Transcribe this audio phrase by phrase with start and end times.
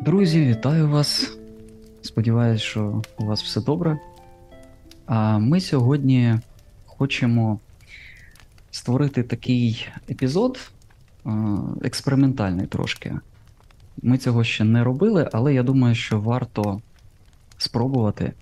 [0.00, 1.38] Друзі, вітаю вас.
[2.02, 3.98] Сподіваюсь, що у вас все добре.
[5.06, 6.38] А ми сьогодні
[6.86, 7.58] хочемо
[8.70, 10.70] створити такий епізод
[11.26, 11.30] е,
[11.82, 13.14] експериментальний трошки.
[14.02, 16.80] Ми цього ще не робили, але я думаю, що варто
[17.58, 18.32] спробувати.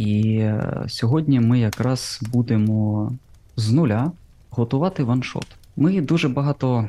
[0.00, 3.12] І е, сьогодні ми якраз будемо
[3.56, 4.12] з нуля
[4.50, 5.46] готувати ваншот.
[5.76, 6.88] Ми дуже багато е,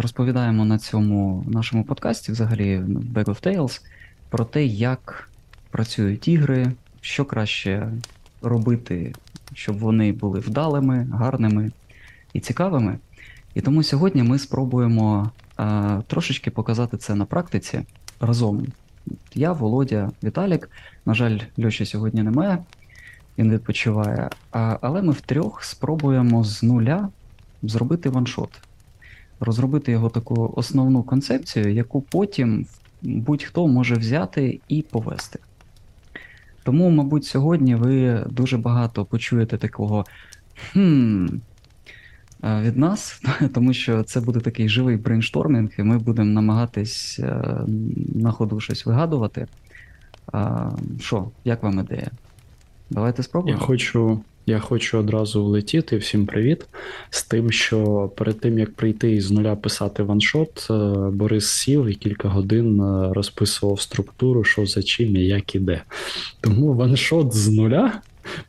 [0.00, 3.80] розповідаємо на цьому нашому подкасті, взагалі в Bag of Tales,
[4.28, 5.30] про те, як
[5.70, 7.92] працюють ігри, що краще
[8.42, 9.14] робити,
[9.54, 11.70] щоб вони були вдалими, гарними
[12.32, 12.98] і цікавими.
[13.54, 15.30] І тому сьогодні ми спробуємо
[15.60, 17.80] е, трошечки показати це на практиці
[18.20, 18.66] разом.
[19.34, 20.70] Я, Володя, Віталік.
[21.06, 22.58] На жаль, Льоші сьогодні немає,
[23.38, 24.30] він відпочиває.
[24.52, 27.08] А, але ми втрьох спробуємо з нуля
[27.62, 28.50] зробити ваншот,
[29.40, 32.66] розробити його таку основну концепцію, яку потім
[33.02, 35.38] будь-хто може взяти і повести.
[36.62, 40.04] Тому, мабуть, сьогодні ви дуже багато почуєте такого
[40.72, 41.26] хм
[42.42, 43.22] від нас,
[43.54, 47.44] тому що це буде такий живий брейнштормінг, і ми будемо намагатись е,
[48.14, 49.46] на ходу щось вигадувати.
[51.00, 52.10] Що, як вам ідея?
[52.90, 53.60] Давайте Я спробуємо.
[53.60, 55.96] хочу, я хочу одразу влетіти.
[55.96, 56.66] Всім привіт.
[57.10, 60.74] З тим, що перед тим як прийти і з нуля писати ваншот, е,
[61.12, 65.82] Борис сів і кілька годин е, розписував структуру, що за чим і як іде.
[66.40, 68.00] Тому ваншот з нуля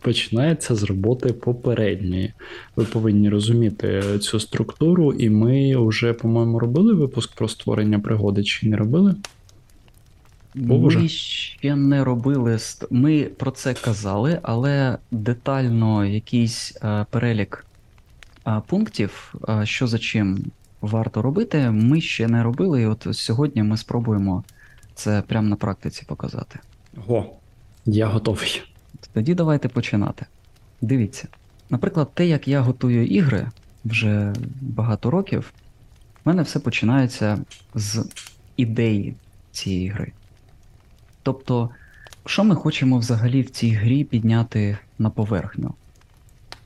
[0.02, 2.34] починається з роботи попередньої.
[2.76, 8.70] Ви повинні розуміти цю структуру, і ми вже, по-моєму, робили випуск про створення пригоди чи
[8.70, 9.16] не робили?
[10.56, 11.00] Боже.
[11.00, 12.58] Ми ще не робили.
[12.90, 17.66] Ми про це казали, але детально якийсь е, перелік
[18.48, 22.82] е, пунктів, е, що за чим варто робити, ми ще не робили.
[22.82, 24.44] І от сьогодні ми спробуємо
[24.96, 26.60] це прямо на практиці показати.
[26.96, 27.26] Го,
[27.86, 28.62] я готовий.
[29.14, 30.26] Тоді давайте починати.
[30.82, 31.28] Дивіться.
[31.70, 33.48] Наприклад, те, як я готую ігри
[33.86, 35.54] вже багато років,
[36.26, 37.38] в мене все починається
[37.76, 38.06] з
[38.58, 39.16] ідеї
[39.52, 40.12] цієї гри.
[41.24, 41.70] Тобто,
[42.26, 45.74] що ми хочемо взагалі в цій грі підняти на поверхню?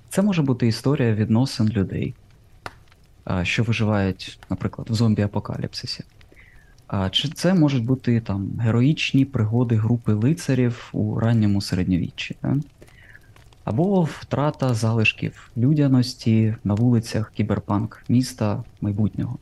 [0.10, 2.14] Це може бути історія відносин людей,
[3.44, 6.04] що виживають, наприклад, в зомбі-апокаліпсисі.
[7.12, 12.56] Чи це можуть бути там героїчні пригоди групи лицарів у ранньому середньовіччі, да?
[13.64, 19.38] або втрата залишків людяності на вулицях кіберпанк міста майбутнього.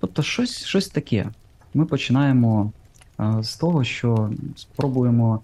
[0.00, 1.28] Тобто щось, щось таке.
[1.74, 2.72] Ми починаємо
[3.16, 5.40] а, з того, що спробуємо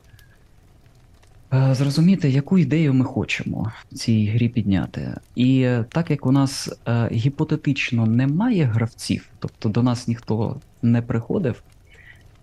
[1.52, 5.14] зрозуміти, яку ідею ми хочемо в цій грі підняти.
[5.34, 11.02] І е, так як у нас е, гіпотетично немає гравців, тобто до нас ніхто не
[11.02, 11.62] приходив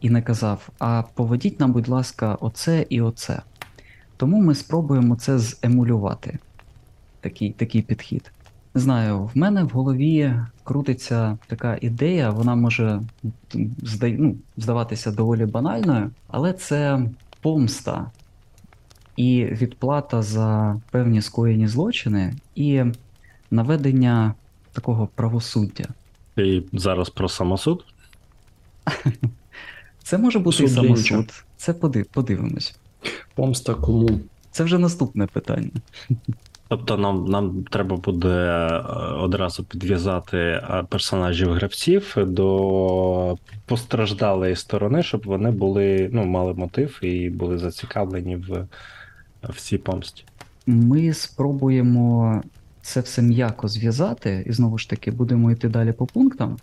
[0.02, 3.42] і не казав, а поведіть нам, будь ласка, оце і оце.
[4.18, 6.40] Тому ми спробуємо це земулювати,
[7.22, 8.32] такий, такий підхід.
[8.76, 10.34] Не знаю, в мене в голові
[10.64, 13.02] крутиться така ідея, вона може
[14.02, 17.00] ну, здаватися доволі банальною, але це
[17.42, 18.12] помста
[19.16, 22.84] і відплата за певні скоєні злочини, і
[23.52, 24.34] наведення
[24.72, 25.86] такого правосуддя.
[26.38, 27.86] І зараз про самосуд.
[30.04, 31.44] Це може бути і самосуд.
[31.58, 32.76] Це подив, подивимось.
[33.36, 34.20] Помста кому?
[34.52, 35.72] Це вже наступне питання.
[36.68, 38.78] Тобто нам, нам треба буде е,
[39.14, 47.30] одразу підв'язати е, персонажів гравців до постраждалої сторони, щоб вони були, ну, мали мотив і
[47.30, 48.68] були зацікавлені в,
[49.50, 50.24] в цій помсті.
[50.68, 52.42] Ми спробуємо
[52.82, 56.58] це все м'яко зв'язати, і знову ж таки будемо йти далі по пунктам.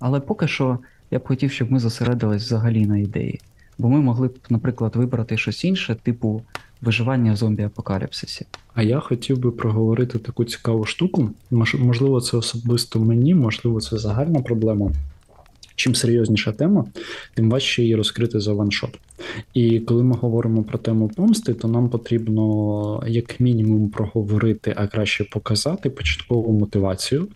[0.00, 0.78] Але поки що
[1.10, 3.40] я б хотів, щоб ми зосередились взагалі на ідеї.
[3.78, 6.42] Бо ми могли б, наприклад, вибрати щось інше, типу
[6.80, 8.42] виживання в зомбі-апокаліпсисі.
[8.74, 11.30] А я хотів би проговорити таку цікаву штуку.
[11.50, 14.90] Мож- Можливо, це особисто мені, можливо, це загальна проблема.
[15.74, 16.84] Чим серйозніша тема,
[17.34, 18.98] тим важче її розкрити за ваншот.
[19.54, 25.24] І коли ми говоримо про тему помсти, то нам потрібно як мінімум проговорити, а краще
[25.24, 27.28] показати початкову мотивацію.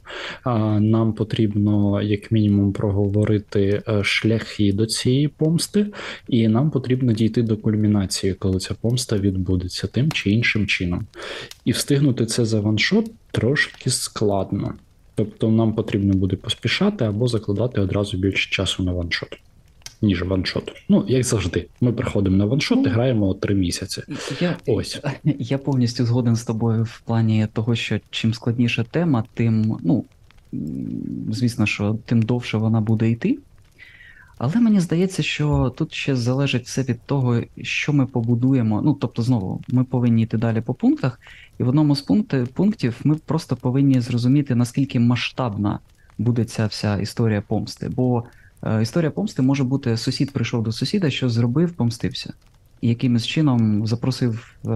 [0.80, 5.86] Нам потрібно як мінімум проговорити е, шляхи до цієї помсти,
[6.28, 11.06] і нам потрібно дійти до кульмінації, коли ця помста відбудеться тим чи іншим чином.
[11.64, 14.74] І встигнути це за ваншот трошки складно.
[15.16, 19.38] Тобто нам потрібно буде поспішати або закладати одразу більше часу на ваншот.
[20.02, 20.72] ніж ваншот.
[20.88, 22.90] Ну, як завжди, ми приходимо на ваншот і Ну.
[22.90, 24.02] граємо три місяці.
[24.40, 25.00] Я, Ось.
[25.24, 30.04] я повністю згоден з тобою в плані того, що чим складніша тема, тим, ну,
[31.30, 33.38] звісно, що тим довше вона буде йти.
[34.38, 38.82] Але мені здається, що тут ще залежить все від того, що ми побудуємо.
[38.82, 41.20] Ну, тобто, знову, ми повинні йти далі по пунктах,
[41.58, 42.02] і в одному з
[42.54, 45.78] пунктів ми просто повинні зрозуміти, наскільки масштабна
[46.18, 47.88] буде ця вся історія помсти.
[47.88, 48.24] Бо
[48.62, 52.32] е, історія помсти може бути: сусід прийшов до сусіда, що зробив, помстився.
[52.80, 54.68] І якимось чином запросив е,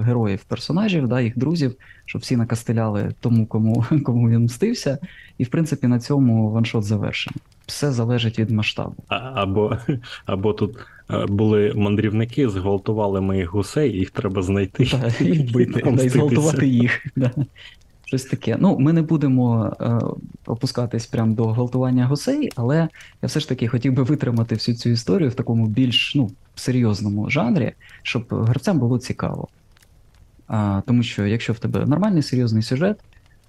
[0.00, 1.74] героїв персонажів, да, їх друзів,
[2.04, 4.98] щоб всі накастеляли тому, кому, кому він мстився.
[5.38, 7.40] І в принципі на цьому ваншот завершений.
[7.66, 8.94] Все залежить від масштабу.
[9.08, 9.76] А- Або,
[10.26, 10.76] або тут
[11.10, 14.84] е, були мандрівники, зґвалтували моїх гусей, їх треба знайти.
[14.84, 17.06] Та, і вбити, і зґвалтувати їх.
[17.16, 17.30] Да.
[18.04, 18.56] Щось таке.
[18.60, 19.98] Ну, ми не будемо е,
[20.46, 22.88] опускатись прямо до гвалтування гусей, але
[23.22, 27.30] я все ж таки хотів би витримати всю цю історію в такому більш ну, серйозному
[27.30, 27.72] жанрі,
[28.02, 29.48] щоб гравцям було цікаво.
[30.48, 33.00] А, тому що якщо в тебе нормальний серйозний сюжет,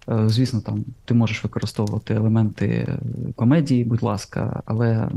[0.08, 2.98] звісно, там ти можеш використовувати елементи е,
[3.36, 5.10] комедії, будь ласка, але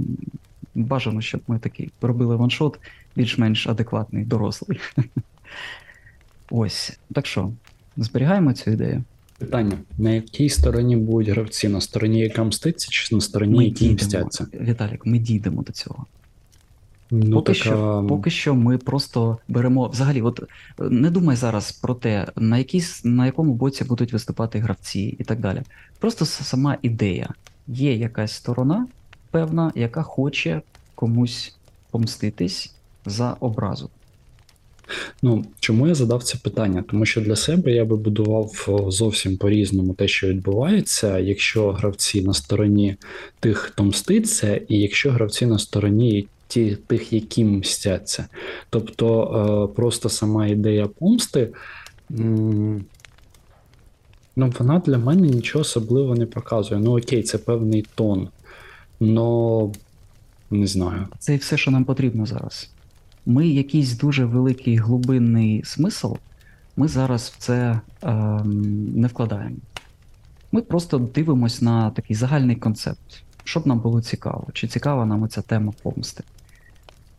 [0.74, 2.78] бажано, щоб ми такий робили ваншот
[3.16, 4.80] більш-менш адекватний, дорослий.
[6.50, 6.98] Ось.
[7.12, 7.52] Так що,
[7.96, 9.04] зберігаємо цю ідею.
[9.38, 11.68] Питання: на якій стороні будуть гравці?
[11.68, 14.46] На стороні, яка мститься, чи на стороні, які мстяться?
[14.60, 16.06] Віталік, ми дійдемо до цього.
[17.10, 17.64] Ну, поки, така...
[17.64, 19.88] що, поки що ми просто беремо.
[19.88, 20.42] Взагалі, от
[20.78, 25.40] не думай зараз про те, на, якій, на якому боці будуть виступати гравці і так
[25.40, 25.62] далі.
[25.98, 27.28] Просто сама ідея.
[27.68, 28.86] Є якась сторона
[29.30, 30.62] певна, яка хоче
[30.94, 31.56] комусь
[31.90, 32.74] помститись
[33.06, 33.90] за образу.
[35.22, 36.84] Ну, чому я задав це питання?
[36.90, 42.34] Тому що для себе я би будував зовсім по-різному те, що відбувається, якщо гравці на
[42.34, 42.96] стороні
[43.40, 48.26] тих, хто мститься, і якщо гравці на стороні ті, тих, які мстяться.
[48.70, 51.52] Тобто е, просто сама ідея помсти.
[54.36, 56.80] Ну, вона для мене нічого особливо не показує.
[56.80, 58.28] Ну, окей, це певний тон.
[59.00, 59.72] Но
[60.50, 61.06] не знаю.
[61.18, 62.70] Це і все, що нам потрібно зараз.
[63.26, 66.12] Ми якийсь дуже великий глибинний смисл,
[66.76, 69.56] ми зараз в це ем, не вкладаємо.
[70.52, 75.42] Ми просто дивимось на такий загальний концепт, щоб нам було цікаво, чи цікава нам ця
[75.42, 76.24] тема помсти.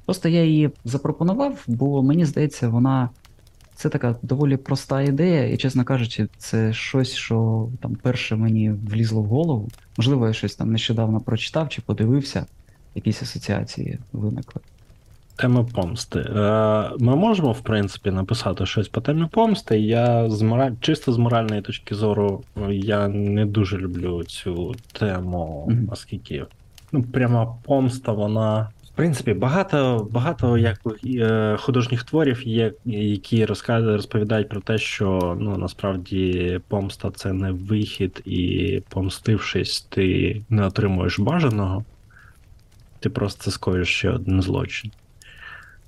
[0.07, 3.09] Просто я її запропонував, бо мені здається, вона
[3.75, 9.21] це така доволі проста ідея, і, чесно кажучи, це щось, що там перше мені влізло
[9.21, 9.69] в голову.
[9.97, 12.45] Можливо, я щось там нещодавно прочитав чи подивився,
[12.95, 14.61] якісь асоціації виникли.
[15.35, 16.19] Тема помсти.
[16.19, 19.79] Е, Ми можемо, в принципі, написати щось по темі помсти.
[19.79, 20.71] Я з мораль...
[20.79, 26.45] чисто з моральної точки зору, я не дуже люблю цю тему, оскільки
[26.91, 28.69] ну, пряма помста, вона.
[28.97, 36.59] Принципі, багато, багато як е, художніх творів є, які розповідають про те, що ну насправді
[36.67, 41.85] помста це не вихід, і помстившись, ти не отримуєш бажаного.
[42.99, 44.91] Ти просто скоїш ще один злочин.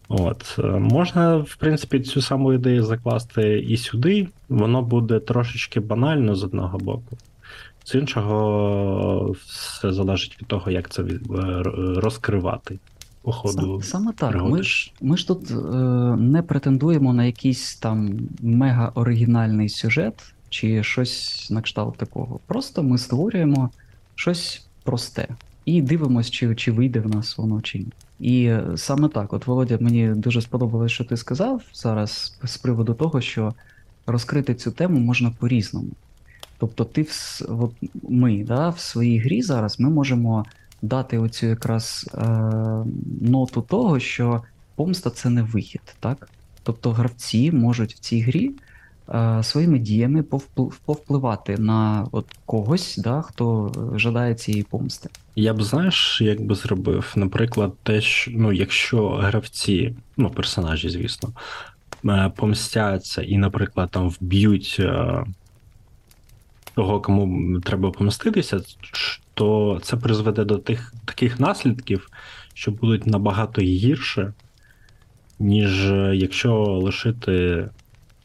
[0.07, 4.27] От, е, можна, в принципі, цю саму ідею закласти і сюди.
[4.49, 7.17] Воно буде трошечки банально з одного боку.
[7.83, 11.17] З іншого, все залежить від того, як це е,
[11.95, 12.79] розкривати
[13.21, 13.81] по ходу.
[13.81, 14.29] Саме так.
[14.29, 14.51] пригоди.
[14.53, 15.55] Ми ж, ми ж тут е,
[16.17, 22.39] не претендуємо на якийсь там мега оригінальний сюжет чи щось на кшталт такого.
[22.47, 23.69] Просто ми створюємо
[24.15, 25.27] щось просте
[25.65, 27.87] і дивимося, чи, чи вийде в нас воно чи ні.
[28.19, 32.93] І е, саме так, от Володя, мені дуже сподобалось, що ти сказав зараз з приводу
[32.93, 33.53] того, що
[34.07, 35.89] розкрити цю тему можна по-різному.
[36.57, 37.71] Тобто, ти в, от
[38.09, 40.45] ми да, в своїй грі зараз ми можемо
[40.81, 42.27] дати оцю якраз е,
[43.21, 44.43] ноту того, що
[44.75, 46.29] помста це не вихід, так?
[46.63, 48.51] Тобто гравці можуть в цій грі
[49.09, 50.23] е, своїми діями
[50.85, 55.09] повпливати на от когось, да, хто жадає цієї помсти.
[55.35, 61.29] Я б знаєш, як би зробив, наприклад, те, що ну, якщо гравці, ну, персонажі, звісно,
[62.05, 65.23] е, помстяться і, наприклад, там вб'ють е,
[66.75, 68.61] того, кому треба помститися,
[69.39, 72.09] то це призведе до тих таких наслідків,
[72.53, 74.33] що будуть набагато гірше,
[75.39, 77.65] ніж е, якщо лишити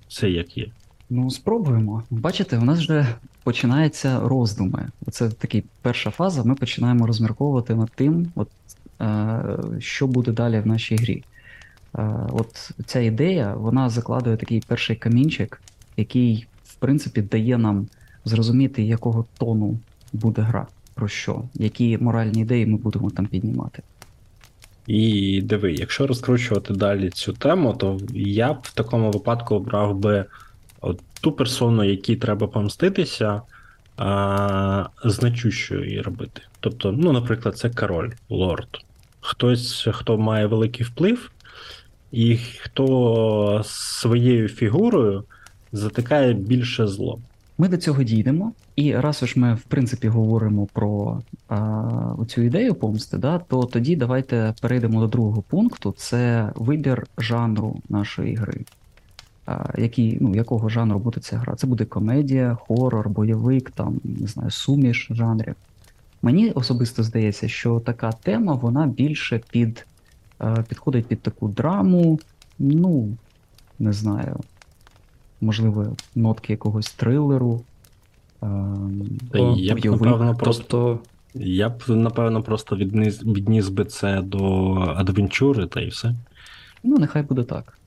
[0.09, 0.66] все як є.
[1.11, 2.02] Ну, спробуємо.
[2.11, 3.06] Бачите, у нас вже
[3.42, 4.88] починаються роздуми.
[5.11, 6.44] Це такий перша фаза.
[6.44, 8.49] Ми починаємо розмірковувати над тим, от,
[9.00, 9.42] е,
[9.78, 11.25] що буде далі в нашій грі.
[11.99, 15.61] Е, от ця ідея, вона закладує такий перший камінчик,
[15.97, 17.87] який, в принципі, дає нам
[18.25, 19.78] зрозуміти, якого тону
[20.12, 23.82] буде гра, про що, які моральні ідеї ми будемо там піднімати.
[24.86, 30.24] І диви, якщо розкручувати далі цю тему, то я б в такому випадку обрав би
[30.80, 33.42] от ту персону, якій треба помститися,
[33.96, 36.42] а, значущою її робити.
[36.60, 38.68] Тобто, ну, наприклад, це король, лорд.
[39.20, 41.30] Хтось, хто має великий вплив,
[42.12, 45.24] і хто своєю фігурою
[45.72, 47.18] затикає більше зло.
[47.58, 52.75] Ми до цього дійдемо, і раз уж ми в принципі говоримо про а, цю ідею
[52.75, 58.64] помсти, да, то тоді давайте перейдемо до другого пункту: це вибір жанру нашої гри.
[59.46, 61.54] А, який, ну, якого жанру буде ця гра?
[61.54, 65.54] Це буде комедія, хорор, бойовик, там, не знаю, суміш жанрів.
[66.23, 69.87] Мені особисто здається, що така тема вона більше під,
[70.68, 72.20] підходить під таку драму,
[72.58, 73.08] ну,
[73.78, 74.40] не знаю,
[75.44, 77.62] можливо, нотки якогось трилеру.
[78.42, 78.46] е,
[79.56, 80.98] я б, напевно, просто, Тобто,
[81.34, 86.14] я б, напевно, просто відніс, відніс би це до адвенчури та і все.
[86.84, 87.78] Ну, нехай буде так.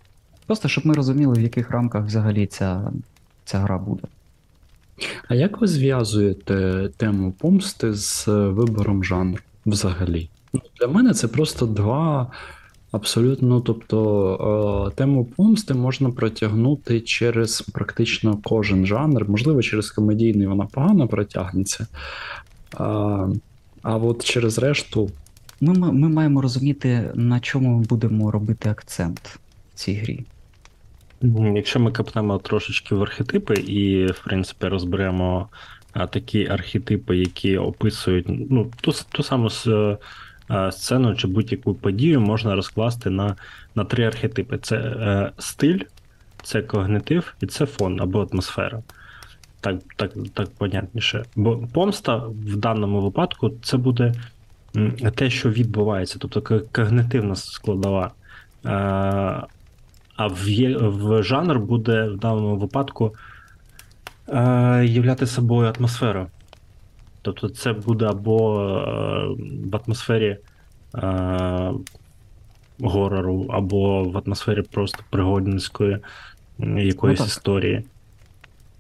[0.46, 2.92] Просто щоб ми розуміли, в яких рамках взагалі ця,
[3.46, 4.04] ця гра буде.
[5.28, 10.30] а як ви зв'язуєте тему помсти з вибором жанру взагалі?
[10.54, 12.32] Ну, Для мене це просто два
[12.92, 19.30] абсолютно, ну, тобто е, тему помсти можна протягнути через практично кожен жанр.
[19.30, 21.88] Можливо, через комедійний вона погано протягнеться.
[22.78, 23.28] А,
[23.82, 25.10] а от через решту
[25.62, 29.40] Ми, м- ми маємо розуміти, на чому ми будемо робити акцент
[29.74, 30.26] в цій грі.
[31.56, 35.50] Якщо ми копнемо трошечки в архетипи і, в принципі, розберемо
[35.94, 39.50] а, такі архетипи, які описують ну, ту, ту саму
[40.72, 43.36] сцену чи будь-яку подію, можна розкласти на,
[43.76, 45.80] на три архетипи: це е, стиль,
[46.44, 48.82] це когнитив і це фон або атмосфера.
[49.62, 51.26] Так, так, так понятніше.
[51.36, 54.14] Бо помста в даному випадку це буде
[55.16, 58.12] те, що відбувається, тобто когнитивна складова.
[58.66, 58.70] Е,
[60.16, 60.46] а в,
[60.78, 63.16] в жанр буде в даному випадку
[64.28, 66.28] е, являти собою атмосфера.
[67.28, 68.86] Тобто це буде або е,
[69.70, 70.38] в атмосфері
[70.96, 71.72] е,
[72.80, 75.98] горору, або в атмосфері просто пригодницької
[76.60, 77.28] якоїсь Ну так.
[77.28, 77.84] історії.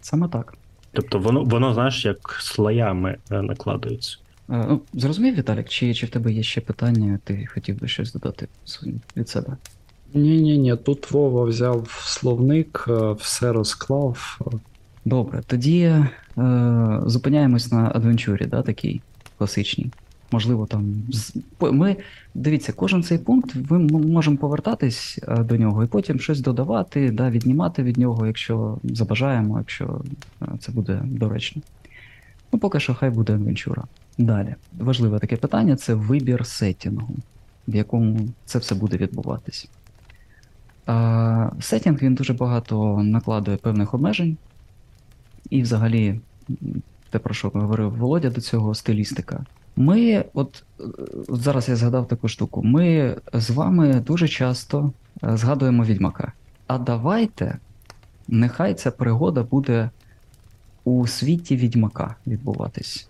[0.01, 0.53] Саме так.
[0.91, 4.17] Тобто воно, воно, знаєш, як слоями е, накладується.
[4.49, 8.13] Е, ну, зрозумів, Віталік, чи, чи в тебе є ще питання, ти хотів би щось
[8.13, 8.47] додати
[9.17, 9.57] від себе?
[10.13, 12.87] ні, ні, ні, тут Вова взяв словник,
[13.19, 14.39] все розклав.
[15.07, 16.03] Добре, тоді е,
[17.05, 19.01] зупиняємось на адвенчурі, да, такій
[19.37, 19.91] класичній.
[20.31, 21.03] Можливо, там.
[21.61, 21.95] Ми,
[22.35, 27.29] дивіться, кожен цей пункт ми можемо повертатись е, до нього і потім щось додавати, да,
[27.29, 30.01] віднімати від нього, якщо забажаємо, якщо
[30.41, 31.61] е, це буде доречно.
[32.51, 33.83] Ну, поки що хай буде адвенчура.
[34.17, 34.55] Далі.
[34.79, 37.15] Важливе таке питання це вибір сеттінгу,
[37.67, 39.69] в якому це все буде відбуватись.
[40.85, 44.37] А, сеттінг він дуже багато накладує певних обмежень.
[45.49, 46.19] І взагалі,
[47.09, 49.45] те, про що говорив Володя до цього, стилістика.
[49.75, 50.83] Ми, от е,
[51.27, 52.63] от зараз я згадав таку штуку.
[52.63, 54.91] Ми з вами дуже часто
[55.23, 56.31] е, згадуємо відьмака.
[56.67, 57.57] А давайте,
[58.27, 59.89] нехай ця пригода буде
[60.83, 63.07] у світі відьмака відбуватись.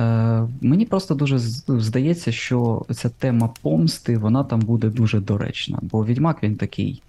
[0.00, 6.04] Е, мені просто дуже здається, що ця тема помсти, вона там буде дуже доречна, бо
[6.04, 7.02] відьмак він такий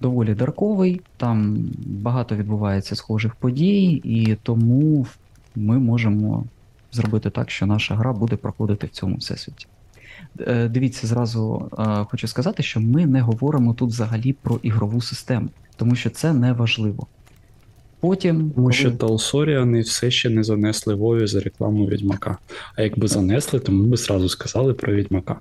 [0.00, 5.06] доволі дарковий, там багато відбувається схожих подій, і тому
[5.56, 6.44] ми можемо
[6.92, 9.66] зробити так, що наша гра буде проходити в цьому всесвіті.
[10.40, 15.48] Е, Дивіться, зразу е, хочу сказати, що ми не говоримо тут взагалі про ігрову систему,
[15.76, 17.06] тому що це не важливо.
[18.00, 22.38] Потім, Тому коли- що Талсоріани все ще не занесли Вові за рекламу Відьмака.
[22.76, 25.36] А якби занесли, то ми б зразу сказали про Відьмака.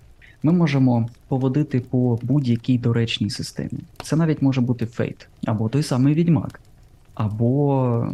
[0.46, 3.80] Ми можемо поводити по будь-якій доречній системі.
[4.04, 6.62] Це навіть може бути фейт, або той самий відьмак.
[7.14, 8.08] Або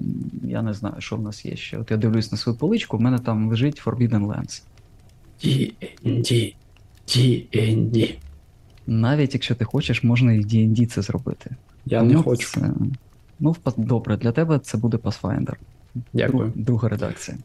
[0.44, 1.78] я не знаю, що в нас є ще.
[1.78, 4.64] От я дивлюсь на свою поличку, в мене там лежить Forbidden Lands.
[5.44, 6.56] D&D.
[7.08, 8.16] D&D.
[8.88, 11.56] Навіть якщо ти хочеш, можна і в D&D це зробити.
[11.86, 12.48] Я не хочу.
[12.48, 12.72] Це...
[13.40, 15.54] Ну, добре, для тебе це буде Pathfinder.
[16.14, 16.44] Дякую.
[16.44, 17.38] Друг- друга редакція.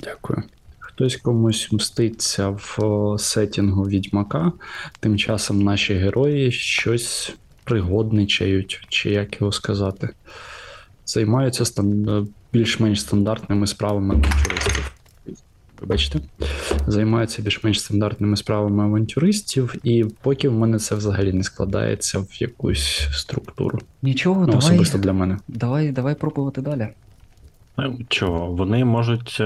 [0.00, 0.42] Дякую.
[0.94, 2.78] Хтось комусь мститься в
[3.18, 4.52] сетінгу Відьмака,
[5.00, 7.34] тим часом наші герої щось
[7.64, 10.08] пригодничають, чи як його сказати,
[11.06, 12.08] займаються стан...
[12.08, 14.92] е, більш-менш стандартними справами авантюристів.
[15.80, 16.20] Вибачте,
[16.86, 23.08] займаються більш-менш стандартними справами авантюристів, і поки в мене це взагалі не складається в якусь
[23.12, 23.78] структуру.
[24.02, 25.38] Нічого, Ну, давай, особисто для мене.
[25.48, 26.88] давай, давай пробувати далі.
[28.08, 28.46] Чого?
[28.46, 29.44] Вони можуть е,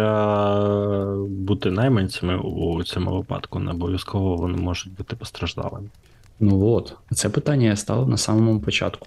[1.28, 5.88] бути найманцями у цьому випадку, не обов'язково вони можуть бути постраждалими.
[6.40, 9.06] Ну от, це питання я ставив на самому початку.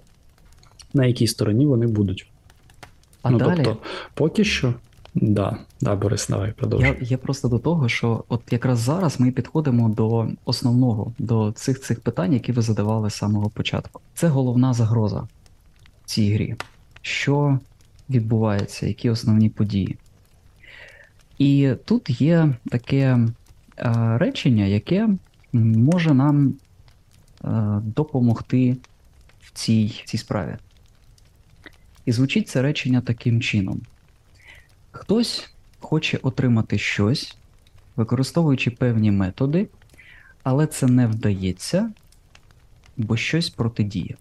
[0.94, 2.28] На якій стороні вони будуть?
[3.22, 3.78] А ну, далі тобто,
[4.14, 4.74] поки що,
[5.16, 6.90] да, да, Борис, давай продовжуй.
[6.90, 11.82] я, я просто до того, що от якраз зараз ми підходимо до основного, до цих
[11.82, 14.02] цих питань, які ви задавали з самого початку.
[14.14, 16.56] Це головна загроза в цій грі.
[17.02, 17.60] Що
[18.12, 19.98] відбувається, які основні події.
[21.38, 23.28] І тут є таке е,
[24.18, 25.10] речення, яке
[25.54, 26.54] може нам е,
[27.84, 28.78] допомогти
[29.42, 30.58] в цій, в цій справі.
[32.06, 33.82] І звучить це речення таким чином:
[34.92, 37.38] хтось хоче отримати щось,
[37.96, 39.68] використовуючи певні методи,
[40.44, 41.92] але це не вдається,
[42.98, 44.16] бо щось протидіє.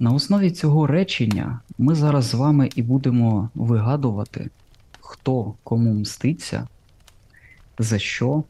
[0.00, 4.50] На основі цього речення ми зараз з вами і будемо вигадувати,
[5.00, 6.68] хто кому мститься,
[7.78, 8.44] за що,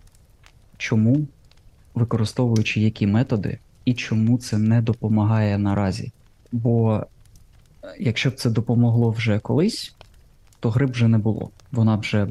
[0.77, 1.27] чому,
[1.95, 6.13] використовуючи які методи, і чому це не допомагає наразі.
[6.53, 6.97] Бо
[7.85, 9.95] е, якщо б це допомогло вже колись,
[10.61, 11.51] то гри б вже не було.
[11.73, 12.29] Вона б вже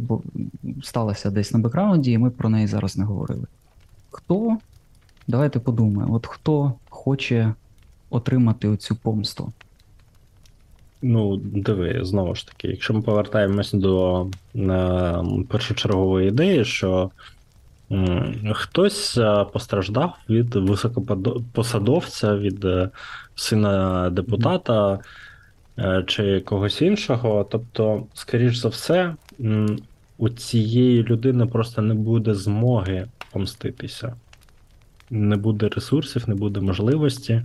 [0.83, 3.47] сталася десь на бекграунді, і ми про неї зараз не говорили.
[4.11, 4.57] Хто?
[5.27, 7.53] Давайте подумаємо, от хто хоче
[8.09, 9.53] отримати оцю помсту?
[11.01, 17.11] Ну, диви, знову ж таки, якщо ми повертаємось до е, першочергової ідеї, що
[17.91, 22.89] м, хтось е, постраждав від високопосадовця, від е,
[23.35, 24.99] сина депутата
[25.79, 27.47] е, чи когось іншого.
[27.51, 29.15] Тобто, скоріш за все,
[30.17, 34.15] у цієї людини просто не буде змоги помститися.
[35.09, 37.41] Не буде ресурсів, не буде можливості.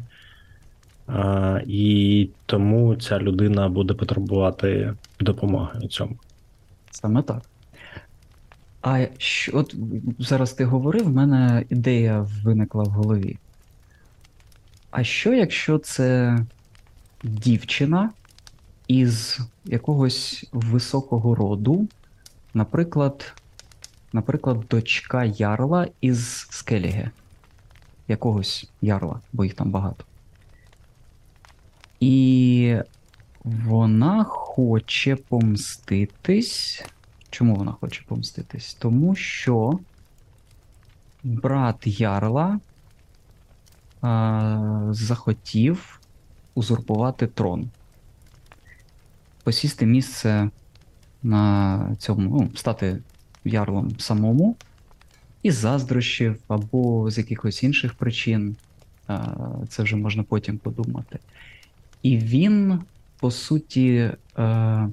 [1.67, 6.17] І тому ця людина буде потребувати допомоги у цьому.
[6.91, 7.43] Саме так.
[8.83, 9.75] А що, от
[10.19, 13.39] зараз ти говорив, в мене ідея виникла в голові.
[14.91, 16.39] А що, якщо це
[17.23, 18.11] дівчина
[18.89, 21.89] із якогось високого роду,
[22.55, 23.35] наприклад,
[24.13, 27.11] наприклад, дочка ярла із Скеліге,
[28.09, 30.05] якогось ярла, бо їх там багато.
[32.05, 32.77] І
[33.45, 36.85] вона хоче помститись.
[37.31, 38.75] Чому вона хоче помститись?
[38.75, 39.79] Тому що
[41.23, 42.61] брат Ярла
[44.01, 46.01] а, захотів
[46.55, 47.71] узурпувати трон.
[49.45, 50.51] Посісти місце
[51.23, 53.03] на цьому, ну, стати
[53.45, 54.57] ярлом самому,
[55.43, 58.57] із заздрощів або з якихось інших причин.
[59.07, 59.37] А,
[59.69, 61.19] це вже можна потім подумати.
[62.05, 62.83] І він,
[63.21, 64.89] по суті, е,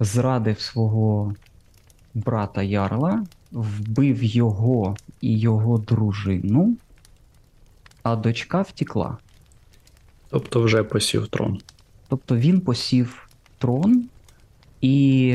[0.00, 1.34] зрадив свого
[2.14, 6.76] брата Ярла, вбив його і його дружину,
[8.02, 9.18] а дочка втекла.
[10.30, 11.60] Тобто вже посів трон.
[12.08, 14.04] Тобто він посів трон
[14.80, 15.28] і.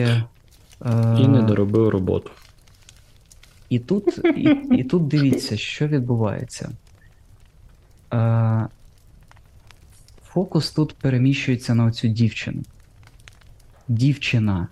[0.85, 2.31] Е, І не доробив роботу.
[3.69, 6.69] І тут, і, і тут дивіться, що відбувається.
[8.13, 8.67] Е,
[10.33, 12.61] фокус тут переміщується на оцю дівчину.
[13.87, 14.67] Дівчина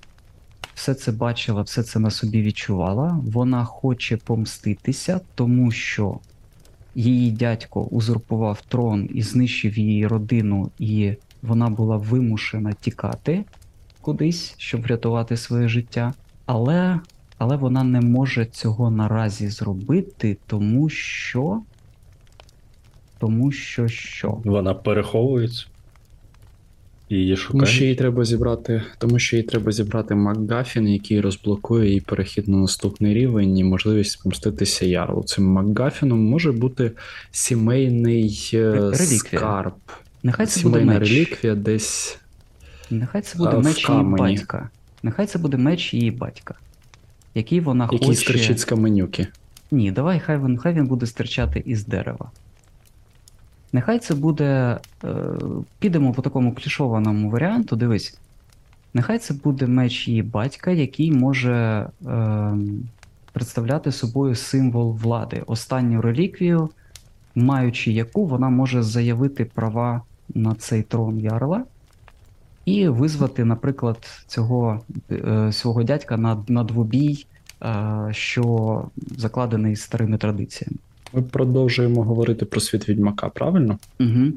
[0.73, 3.19] все це бачила, все це на собі відчувала.
[3.23, 6.19] Вона хоче помститися, тому що
[6.95, 13.45] її дядько узурпував трон і знищив її родину, і вона була вимушена тікати
[14.01, 16.13] кудись, щоб врятувати своє життя.
[16.45, 16.99] Але
[17.37, 21.61] але вона не може цього наразі зробити, тому що.
[23.19, 24.41] Тому що що?
[24.45, 25.65] Вона переховується.
[27.09, 31.87] і Її Тому що їй треба зібрати, тому що їй треба зібрати Макгафін, який розблокує
[31.87, 35.23] її перехід на наступний рівень і можливість помститися Ярлу.
[35.23, 36.91] Цим Макгафіном може бути
[37.31, 39.17] сімейний е, Реліквія.
[39.19, 39.73] скарб,
[40.23, 41.09] Нехай це буде сімейна меч.
[41.09, 42.19] реліквія десь.
[42.89, 44.69] Нехай це буде а, в меч її батька.
[45.03, 46.55] Нехай це буде меч її батька.
[47.35, 48.19] Який вона Який хоче.
[48.21, 49.27] стерчить з каменюки.
[49.71, 52.31] Ні, давай, хай він, хай він буде стирчати із дерева.
[53.77, 54.79] Нехай це буде.
[55.03, 55.15] Е,
[55.79, 58.19] підемо по такому клішованому варіанту, дивись.
[58.93, 62.53] Нехай це буде меч її батька, який може е,
[63.33, 66.69] представляти собою символ влади, останню реліквію,
[67.35, 70.01] маючи яку вона може заявити права
[70.35, 71.63] на цей трон Ярла
[72.65, 77.25] і визвати, наприклад, цього е, свого дядька на, на двобій,
[77.63, 78.83] е, що
[79.17, 80.77] закладений старими традиціями.
[81.13, 83.77] Ми продовжуємо говорити про світ відьмака, правильно?
[83.99, 84.31] Угу.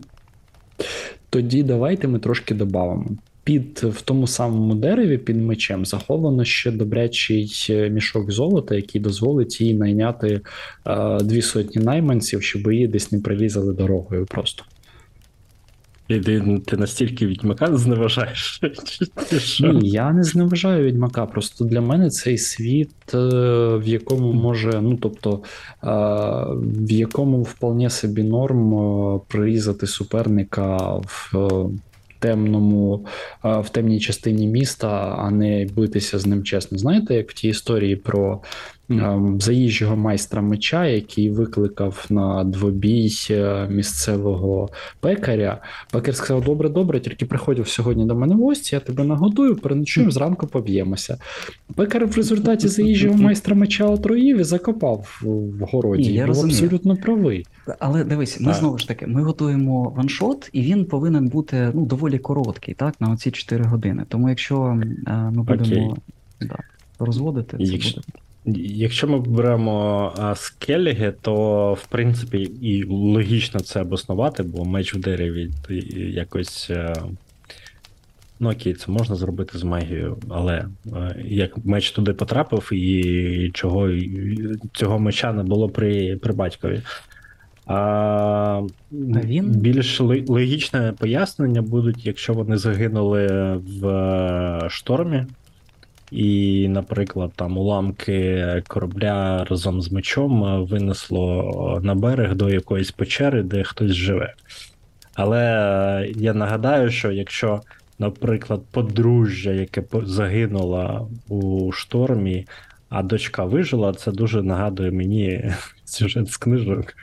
[1.30, 3.06] Тоді давайте ми трошки додамо.
[3.44, 9.60] під в тому самому дереві під мечем заховано ще добрячий е, мішок золота, який дозволить
[9.60, 10.40] їй найняти
[10.86, 14.64] е, дві сотні найманців, щоб її десь не прилізали дорогою просто.
[16.10, 18.60] І ти, ти настільки відьмака зневажаєш?
[19.60, 21.26] Ні, я не зневажаю відьмака.
[21.26, 23.18] Просто для мене цей світ, е,
[23.76, 25.86] в якому може, ну тобто, е,
[26.62, 31.32] в якому вполне собі норм е, прирізати суперника в
[32.18, 33.06] темному,
[33.42, 36.78] в темній частині міста, а не битися з ним чесно.
[36.78, 38.40] Знаєте, як в тій історії про
[39.38, 44.68] заїжджого майстра меча, який викликав на двобій е, місцевого
[45.00, 45.62] пекаря.
[45.92, 50.10] Пекар сказав: добре, добре, тільки приходив сьогодні до мене в гості, я тебе нагодую, переночуємо,
[50.12, 51.18] зранку поб'ємося.
[51.74, 56.02] Пекар в результаті заїжджого майстра меча отруїв і закопав в- городі.
[56.08, 56.58] Ні, я Був розумію.
[56.62, 57.46] абсолютно правий.
[57.78, 58.54] Але дивись, ми А.
[58.54, 63.10] знову ж таки, ми готуємо ваншот, і він повинен бути ну, доволі короткий, так, на
[63.12, 64.04] оці 4 години.
[64.08, 64.56] Тому якщо
[65.06, 65.96] е, ми будемо
[66.40, 66.56] да,
[66.98, 68.18] розводити, це Якщо- буде.
[68.58, 75.50] Якщо ми беремо скеліги, то в принципі і логічно це обоснувати, бо меч в дереві
[76.14, 76.70] якось.
[76.70, 76.94] е,
[78.42, 80.64] Ну окей, це можна зробити з магією, але
[80.96, 83.90] е, як меч туди потрапив, і чого
[84.72, 86.80] цього меча не було при, при батькові.
[87.66, 93.26] А, він- Більш логічне пояснення будуть, якщо вони загинули
[93.80, 95.24] в е, штормі,
[96.10, 103.62] і, наприклад, там уламки корабля разом з мечом винесло на берег до якоїсь печери, де
[103.62, 104.34] хтось живе.
[105.14, 105.42] Але
[106.02, 107.60] е, я нагадаю, що якщо,
[107.98, 112.46] наприклад, подружжя, яке загинуло у штормі,
[112.88, 116.94] а дочка вижила, це дуже нагадує мені сюжет з книжок.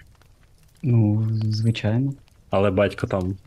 [0.83, 2.13] Ну, звичайно.
[2.49, 3.37] Але батько там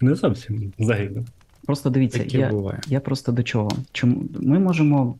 [0.00, 1.26] не зовсім загинув.
[1.66, 2.80] Просто дивіться, я, буває.
[2.86, 3.70] я просто до чого.
[3.92, 5.14] Чому ми можемо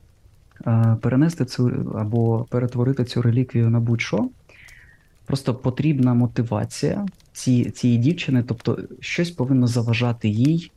[0.67, 4.29] е, перенести цю або перетворити цю реліквію на будь-що.
[5.27, 10.71] Просто потрібна мотивація ці, цієї дівчини, тобто щось повинно заважати їй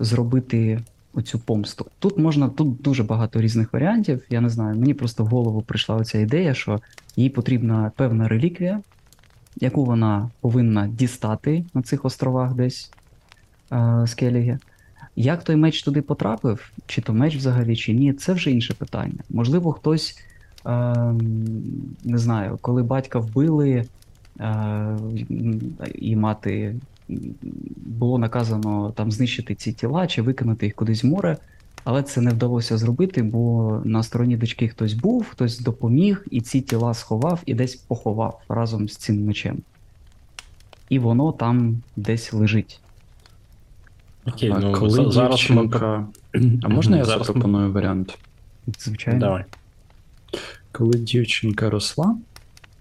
[0.00, 0.82] зробити
[1.14, 1.86] оцю помсту.
[1.98, 4.22] Тут можна, тут дуже багато різних варіантів.
[4.30, 6.80] Я не знаю, мені просто в голову прийшла оця ідея, що
[7.16, 8.80] їй потрібна певна реліквія,
[9.56, 12.90] яку вона повинна дістати на цих островах десь
[13.72, 14.58] е, з Келіги.
[15.16, 19.18] Як той меч туди потрапив, чи то меч взагалі, чи ні, це вже інше питання.
[19.30, 20.18] Можливо, хтось,
[20.66, 20.70] е,
[22.04, 23.84] не знаю, коли батька вбили,
[24.40, 24.96] е,
[25.94, 26.74] і мати
[27.76, 31.36] було наказано там знищити ці тіла чи викинути їх кудись в море,
[31.84, 36.60] але це не вдалося зробити, бо на стороні дочки хтось був, хтось допоміг, і ці
[36.60, 39.58] тіла сховав і десь поховав разом з цим мечем.
[40.88, 42.80] І воно там десь лежить.
[44.26, 46.06] Окей, А ну коли за- зараз ми дівчинка...
[46.62, 48.18] А можна я Зараз ми- запропоную варіант?
[48.78, 49.20] Звичайно.
[49.20, 49.44] Давай.
[50.72, 52.16] Коли дівчинка росла,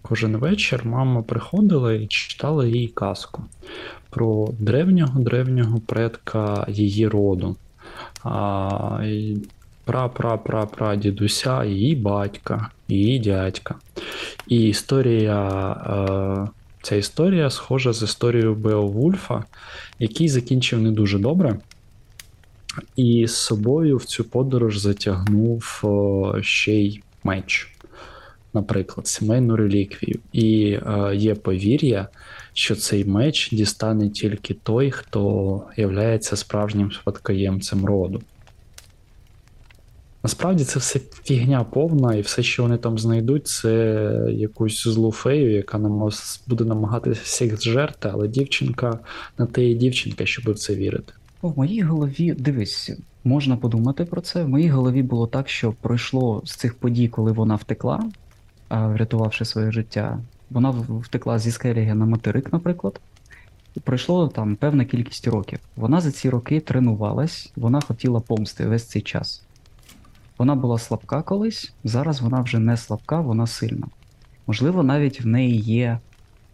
[0.01, 3.43] кожен вечір мама приходила і читала їй казку
[4.09, 7.55] про древнього древнього предка її роду.
[8.23, 9.37] А, і
[9.85, 13.75] пра-пра-пра-пра дідуся, її батька, її дядька.
[14.47, 16.47] І історія, е,
[16.81, 19.43] ця історія схожа з історією Беовульфа,
[19.99, 21.59] який закінчив не дуже добре.
[22.95, 27.71] І з собою в цю подорож затягнув о, ще й меч,
[28.53, 30.19] наприклад, сімейну реліквію.
[30.33, 32.07] І е, є повір'я,
[32.53, 38.21] що цей меч дістане тільки той, хто являється справжнім спадкоємцем роду.
[40.23, 45.51] Насправді це все фігня повна, і все, що вони там знайдуть, це якусь злу фею,
[45.51, 46.09] яка нам
[46.47, 48.99] буде намагатися всіх зжерти, але дівчинка
[49.37, 51.13] на те і дівчинка, щоб в це вірити.
[51.41, 52.91] В моїй голові, дивись,
[53.23, 54.43] можна подумати про це.
[54.43, 58.03] В моїй голові було так, що пройшло з цих подій, коли вона втекла,
[58.69, 60.19] врятувавши своє життя.
[60.49, 62.99] Вона втекла зі Скеліги на материк, наприклад.
[63.83, 65.59] Пройшло там певна кількість років.
[65.75, 69.43] Вона за ці роки тренувалась, вона хотіла помсти весь цей час.
[70.41, 73.87] Вона була слабка колись, зараз вона вже не слабка, вона сильна.
[74.47, 75.99] Можливо, навіть в неї є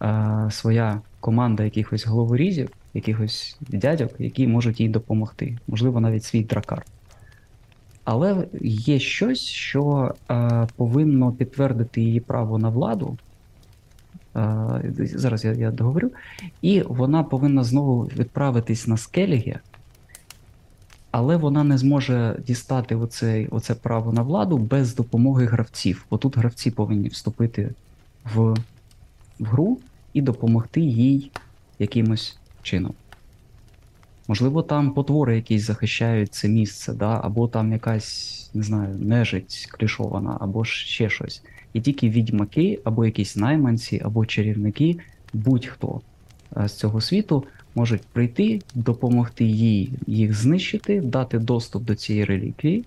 [0.02, 5.58] е, своя команда якихось головорізів, якихось дядьок, які можуть їй допомогти.
[5.68, 6.84] Можливо, навіть свій дракар.
[8.04, 13.16] Але є щось, що е, повинно підтвердити її право на владу.
[14.36, 16.10] Е, зараз я, я договорю.
[16.62, 19.58] І вона повинна знову відправитись на скеліги,
[21.10, 26.06] але вона не зможе дістати оце, оце право на владу без допомоги гравців.
[26.10, 27.70] Отут гравці повинні вступити
[28.34, 28.56] в,
[29.38, 29.78] в гру
[30.12, 31.30] і допомогти їй
[31.78, 32.94] якимось чином.
[34.28, 37.20] Можливо, там потвори якісь захищають це місце, да?
[37.22, 41.42] або там якась, не знаю, нежить клішована, або ще щось.
[41.72, 44.98] І тільки відьмаки, або якісь найманці, або чарівники,
[45.32, 46.00] будь-хто
[46.56, 47.44] е, з цього світу
[47.78, 52.84] можуть прийти, допомогти їй їх знищити, дати доступ до цієї реліквії.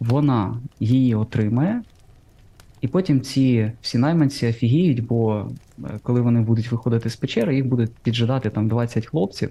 [0.00, 1.82] Вона її отримає,
[2.80, 5.50] і потім ці всі найманці офігіють, бо
[5.84, 9.50] е, коли вони будуть виходити з печери, їх будуть піджидати там 20 хлопців,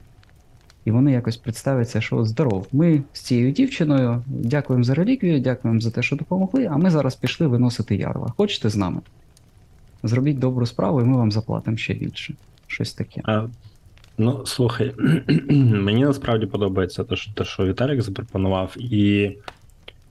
[0.85, 5.91] і вони якось представляться, що здоров, ми з цією дівчиною дякуємо за реліквію, дякуємо за
[5.91, 8.33] те, що допомогли, а ми зараз пішли виносити ярла.
[8.37, 9.01] Хочете з нами?
[10.03, 12.33] Зробіть добру справу, і ми вам заплатимо ще більше.
[12.67, 13.21] Щось таке.
[13.23, 13.47] А,
[14.17, 14.93] ну, слухай,
[15.49, 19.31] мені насправді подобається те, що, те, що Віталік запропонував, і.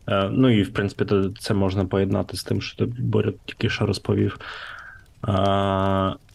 [0.09, 3.87] е, Ну і в принципі, це можна поєднати з тим, що ти Боря тільки що
[3.87, 4.39] розповів.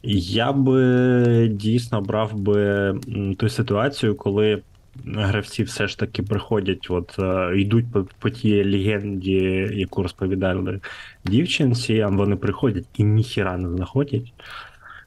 [0.03, 2.93] Я би дійсно брав би
[3.37, 4.61] ту ситуацію, коли
[5.05, 10.79] гравці все ж таки приходять, от е, йдуть по, по тій легенді, яку розповідали
[11.25, 14.33] дівчинці, а вони приходять і ніхіра не знаходять.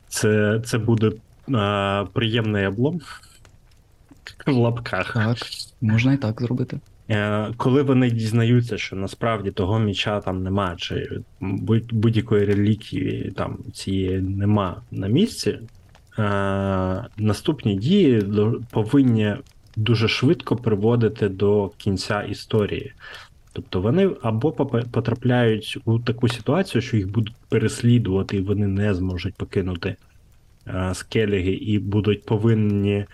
[0.09, 1.12] Це, це буде
[1.49, 3.01] е, приємний облом
[4.47, 5.13] в лапках.
[5.15, 5.37] Так,
[5.81, 6.81] можна і так зробити.
[7.11, 13.59] Е, Коли вони дізнаються, що насправді того міча там нема, чи будь- будь-якої реліквії там
[13.73, 15.59] цієї нема на місці,
[16.19, 16.23] е,
[17.17, 18.23] наступні дії
[18.71, 19.35] повинні
[19.77, 22.93] дуже швидко приводити до кінця історії.
[23.53, 24.53] Тобто вони або
[24.93, 29.97] потрапляють у таку ситуацію, що їх будуть переслідувати, і вони не зможуть покинути
[30.94, 33.07] скеліги, і будуть повинні.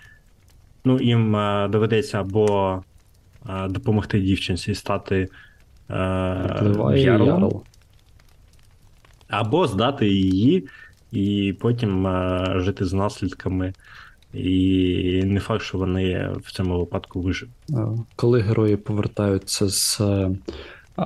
[0.84, 2.82] Ну, їм е, доведеться або
[3.48, 5.28] е, допомогти дівчинці стати
[5.90, 7.64] е, ярлом, ярл.
[9.28, 10.68] або здати її,
[11.12, 13.72] і потім е, жити з наслідками.
[14.34, 17.54] І не факт, що вони в цьому випадку виживуть.
[17.70, 17.74] Е,
[18.16, 20.30] Коли герої повертаються з е,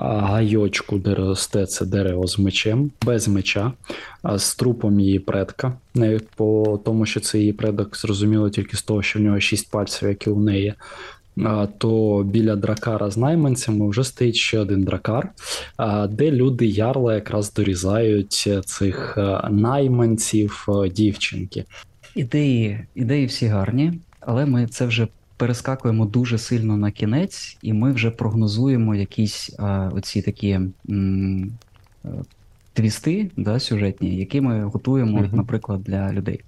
[0.01, 3.73] гайочку, де росте це дерево з мечем, без меча,
[4.37, 5.73] з трупом її предка.
[5.95, 9.71] Не по тому, що це її предок зрозуміло тільки з того, що в нього шість
[9.71, 10.75] пальців, як і у неї.
[11.79, 15.33] То біля дракара з найманцями вже стоїть ще один дракар,
[16.09, 19.19] де люди ярла якраз дорізають цих
[19.51, 21.65] найманців дівчинки.
[22.15, 27.93] Ідеї, ідеї всі гарні, але ми це вже перескакуємо дуже сильно на кінець, і ми
[27.93, 31.53] вже прогнозуємо якісь а, оці такі м,
[32.05, 32.09] е,
[32.73, 35.31] твісти да, сюжетні, які ми готуємо, Мгм.
[35.37, 36.41] наприклад, для людей,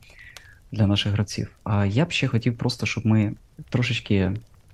[0.72, 1.50] для наших гравців.
[1.64, 3.32] А я б ще хотів просто, щоб ми
[3.70, 4.32] трошечки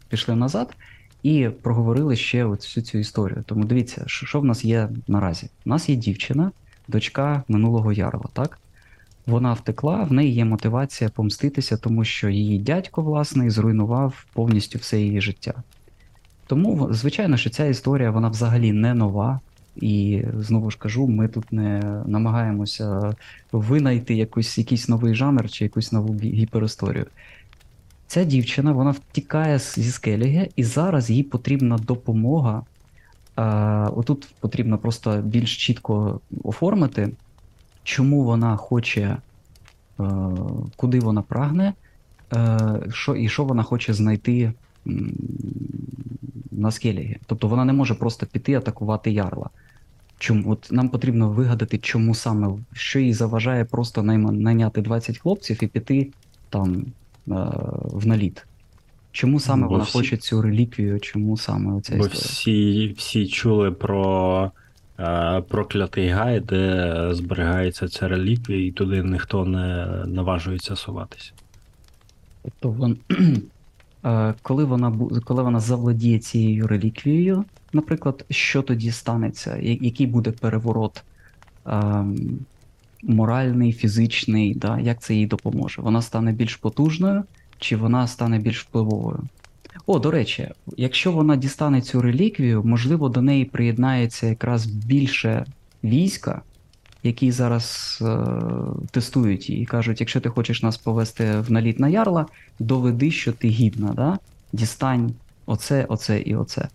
[0.08, 0.76] пішли назад
[1.22, 3.44] і проговорили ще от всю цю історію.
[3.46, 5.46] Тому дивіться, що, що в нас є наразі.
[5.66, 6.52] У нас є дівчина,
[6.88, 8.58] дочка минулого ярла, так?
[9.26, 15.00] Вона втекла, в неї є мотивація помститися, тому що її дядько, власне, зруйнував повністю все
[15.00, 15.54] її життя.
[16.46, 19.40] Тому, звичайно, що ця історія вона взагалі не нова.
[19.76, 23.14] І знову ж кажу, ми тут не намагаємося
[23.52, 27.06] винайти якусь, якийсь новий жанр чи якусь нову гі- гіперісторію.
[28.06, 32.62] Ця дівчина вона втікає зі скеліги, і зараз їй потрібна допомога.
[33.96, 37.10] Отут потрібно просто більш чітко оформити,
[37.84, 39.16] чому вона хоче,
[40.00, 40.04] е,
[40.76, 41.72] куди вона прагне,
[42.32, 42.58] е,
[42.92, 44.52] що, і що вона хоче знайти
[44.86, 45.12] м,
[46.50, 47.16] на скелігі.
[47.26, 49.50] Тобто вона не може просто піти атакувати ярла.
[50.18, 55.66] Чому от нам потрібно вигадати, чому саме, що їй заважає просто найняти 20 хлопців і
[55.66, 56.08] піти
[56.50, 56.84] там
[57.28, 57.34] е,
[57.84, 58.46] в наліт.
[59.12, 62.22] Чому саме Бо вона всі- хоче цю реліквію, чому саме оця Бо історія?
[62.24, 64.50] всі, всі чули про
[65.48, 71.32] проклятий гай, де зберігається ця реліквія, і туди ніхто не наважується суватися.
[72.42, 72.96] Тобто вон,
[74.04, 79.56] е, коли, вона, коли вона завладіє цією реліквією, наприклад, що тоді станеться?
[79.60, 81.02] Який буде переворот
[81.66, 82.38] ем,
[83.02, 84.80] моральний, фізичний, да?
[84.80, 85.82] як це їй допоможе?
[85.82, 87.24] Вона стане більш потужною,
[87.58, 89.22] чи вона стане більш впливовою?
[89.86, 95.44] О, до речі, якщо вона дістане цю реліквію, можливо, до неї приєднається якраз більше
[95.84, 96.42] війська,
[97.02, 98.18] які зараз е,
[98.90, 102.26] тестують її і кажуть, якщо ти хочеш нас повести в наліт на ярла,
[102.58, 104.18] доведи, що ти гідна, да?
[104.52, 105.14] дістань
[105.46, 106.68] оце, оце і оце.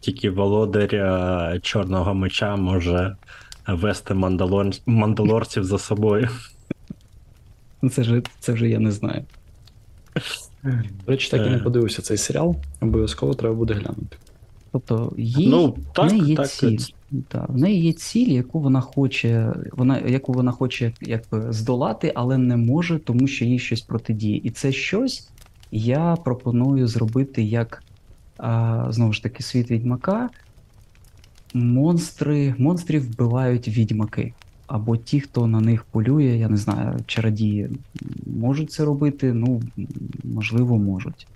[0.00, 3.16] Тільки володар чорного меча може
[3.68, 4.70] вести мандалор...
[4.86, 6.28] мандалорців за собою.
[7.92, 9.24] Це ж це вже я не знаю.
[10.62, 10.72] До
[11.06, 11.60] речі, так і не Е.
[11.60, 12.56] подивився цей серіал.
[12.80, 14.16] Обов'язково треба буде глянути.
[14.72, 16.50] Тобто їй Ну, в неї є так.
[16.50, 16.78] ціль.
[17.28, 22.38] Та, в неї є ціль, яку вона хоче, вона, яку вона хоче якби здолати, але
[22.38, 24.40] не може, тому що їй щось протидіє.
[24.44, 25.28] І це щось
[25.72, 27.82] Я пропоную зробити як
[28.38, 30.30] а, знову ж таки світ відьмака.
[31.54, 34.32] Монстри, монстрів вбивають відьмаки.
[34.70, 37.68] Або ті, хто на них полює, я не знаю, чародії
[38.26, 39.62] можуть це робити, ну,
[40.24, 41.26] можливо, можуть.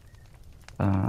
[0.79, 1.09] А,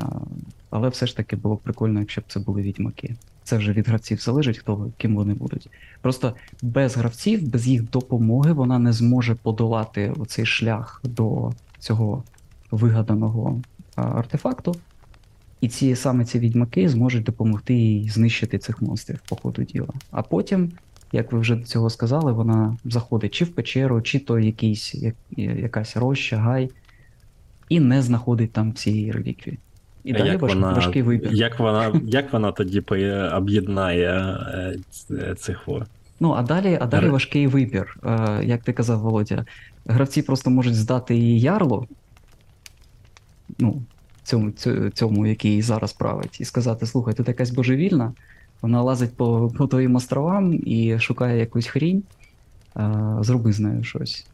[0.69, 3.15] але все ж таки було б прикольно, якщо б це були відьмаки.
[3.43, 5.69] Це вже від гравців залежить, хто ким вони будуть.
[6.01, 12.23] Просто без гравців, без їх допомоги, вона не зможе подолати оцей шлях до цього
[12.71, 13.61] вигаданого
[13.95, 14.75] артефакту.
[15.61, 19.93] І ці саме ці відьмаки зможуть допомогти їй знищити цих монстрів по ходу діла.
[20.11, 20.71] А потім,
[21.15, 25.15] як ви вже до цього сказали, вона заходить чи в печеру, чи то якийсь, як,
[25.37, 26.69] якась роща, гай,
[27.69, 29.59] і не знаходить там цієї реліквії.
[30.03, 31.33] І далі як важ, вона, важкий вибір.
[31.33, 32.83] Як вона, як вона тоді
[33.33, 34.37] об'єднає
[35.11, 35.67] е, цих?
[36.19, 37.97] Ну, а далі, а далі важкий вибір.
[38.05, 39.45] Е, як ти казав, Володя,
[39.85, 41.87] гравці просто можуть здати її ярлу,
[43.59, 43.81] ну,
[44.23, 44.51] цьому,
[44.93, 48.13] цьому, який зараз править, і сказати: слухай, тут якась божевільна,
[48.65, 52.03] вона лазить по, по твоїм островам і шукає якусь хрінь,
[52.77, 54.25] е, зроби з нею щось.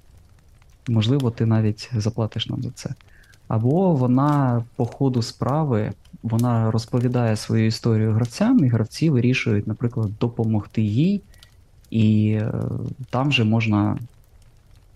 [0.90, 2.90] Можливо, ти навіть заплатиш нам за це.
[3.48, 5.92] Або вона по ходу справи
[6.24, 11.22] вона розповідає свою історію гравцям, і гравці вирішують, наприклад, допомогти їй,
[11.90, 12.54] і е,
[13.10, 13.98] там же можна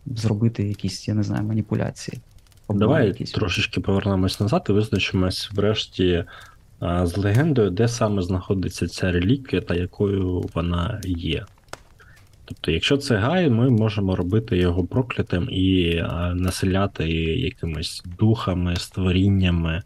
[0.06, 2.20] зробити якісь, я не знаю, маніпуляції.
[2.70, 6.26] Давай якісь- трошечки повернемось назад і визначимось врешті а,
[6.82, 11.46] з легендою, де саме знаходиться ця реліквія та якою вона є.
[12.46, 15.96] Тобто, якщо це гай, ми можемо робити його проклятим і
[16.34, 19.82] населяти якимись духами, створіннями,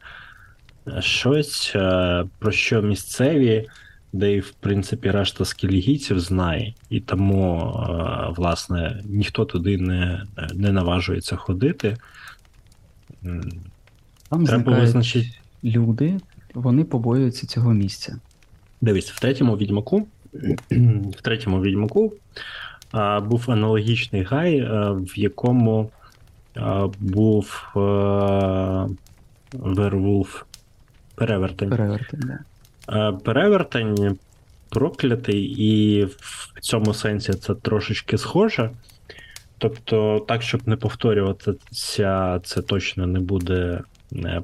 [0.88, 3.68] е, щось, е, про що місцеві,
[4.14, 10.24] де і, в принципі, решта скілігійців знає, і тому, е, власне, ніхто туди не,
[10.54, 11.98] не наважується ходити.
[14.30, 15.30] Там Треба визначити.
[15.64, 16.20] люди,
[16.54, 18.20] вони побоюються цього місця.
[18.82, 20.08] Дивись, в третьому відьмаку,
[21.18, 22.14] в третьому відьмаку
[22.92, 25.92] а, був аналогічний гай, а, в якому
[26.56, 28.88] а, був а,
[29.54, 30.44] Вервулф
[31.16, 31.70] перевертень.
[31.70, 32.20] Перевертень,
[32.88, 33.12] да.
[33.12, 34.18] Перевертень
[34.70, 38.72] проклятий, і в цьому сенсі це трошечки схоже.
[39.58, 43.82] Тобто, так, щоб не повторюватися, це точно не буде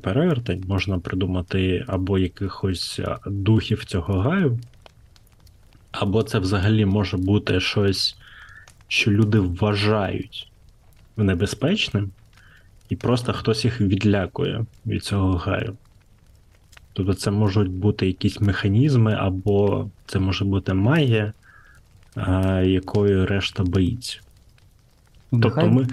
[0.02, 0.64] перевертень.
[0.68, 4.60] Можна придумати або якихось е, духів цього гаю,
[5.92, 8.18] або це взагалі може бути щось,
[8.88, 10.52] що люди вважають
[11.18, 12.12] небезпечним,
[12.90, 15.78] і просто хтось їх відлякує від цього гаю.
[16.94, 21.34] Тобто це можуть бути якісь механізми, або це може бути магія,
[22.64, 24.20] якою решта боїться.
[25.32, 25.88] Тобто ми.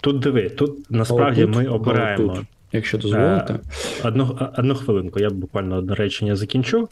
[0.00, 2.34] Тут диви, тут насправді тут- ми обираємо.
[2.34, 3.58] тут, Якщо дозволите,
[4.04, 6.88] Одну, одну хвилинку, я буквально одне речення закінчу.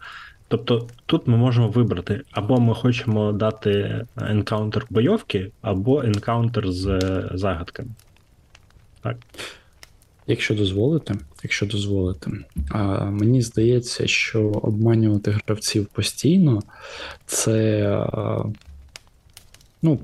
[0.48, 7.30] Тобто тут ми можемо вибрати, або ми хочемо дати енкаунтер бойовки, або енкаунтер з е,
[7.34, 7.88] загадками.
[10.26, 12.30] якщо дозволите, якщо дозволите,
[12.70, 16.62] а, мені здається, що обманювати гравців постійно
[17.26, 18.44] це а,
[19.82, 19.98] ну,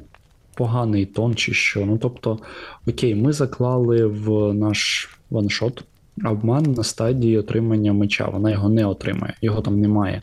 [0.55, 1.87] поганий тон чи що.
[1.87, 2.39] Ну, тобто,
[2.87, 5.85] окей, ми заклали в наш ваншот
[6.25, 8.29] обман на стадії отримання меча.
[8.29, 10.23] Вона його не отримає, його там немає.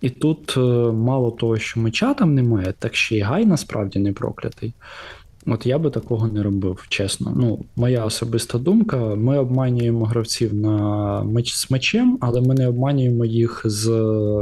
[0.00, 0.60] І тут е,
[0.92, 4.72] мало того, що меча там немає, так ще й гай насправді не проклятий.
[5.46, 7.32] От я би такого не робив, чесно.
[7.36, 13.24] Ну, моя особиста думка: ми обманюємо гравців на меч з мечем, але ми не обманюємо
[13.24, 13.88] їх з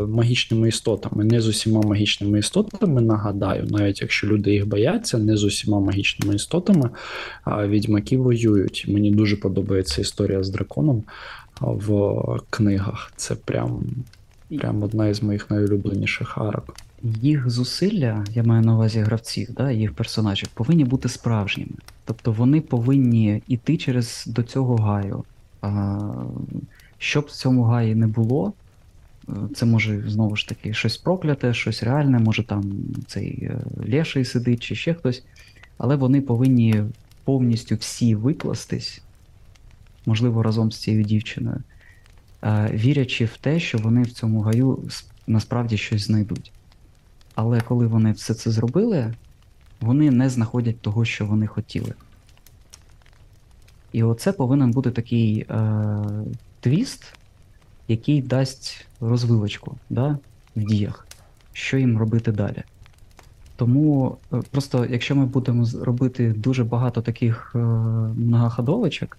[0.08, 3.00] магічними істотами, не з усіма магічними істотами.
[3.00, 6.90] Нагадаю, навіть якщо люди їх бояться, не з усіма магічними істотами,
[7.44, 8.84] а відьмаки воюють.
[8.88, 11.04] Мені дуже подобається історія з драконом
[11.60, 12.14] в
[12.50, 13.12] книгах.
[13.16, 13.84] Це прям,
[14.58, 16.74] прям одна із моїх найулюбленіших арок.
[17.02, 21.72] Їх зусилля, я маю на увазі гравців, да, їх персонажів, повинні бути справжніми.
[22.04, 25.24] Тобто вони повинні йти через до цього гаю.
[25.60, 25.98] А,
[26.98, 28.52] щоб в цьому гаї не було,
[29.28, 32.72] е, це може знову ж таки щось прокляте, щось реальне, може там
[33.06, 35.24] цей е, леший сидить чи ще хтось,
[35.78, 36.84] але вони повинні
[37.24, 39.02] повністю всі викластись,
[40.06, 41.62] можливо, разом з цією дівчиною,
[42.42, 44.82] е, вірячи в те, що вони в цьому гаю
[45.26, 46.52] насправді щось знайдуть.
[47.38, 49.14] Але коли вони все це зробили,
[49.80, 51.94] вони не знаходять того, що вони хотіли.
[53.92, 55.98] І оце повинен бути такий е,
[56.60, 57.14] твіст,
[57.88, 60.18] який дасть розвилочку да,
[60.56, 61.06] в діях,
[61.52, 62.62] що їм робити далі.
[63.56, 69.18] Тому е, просто, якщо ми будемо робити дуже багато таких е, многоходовочок,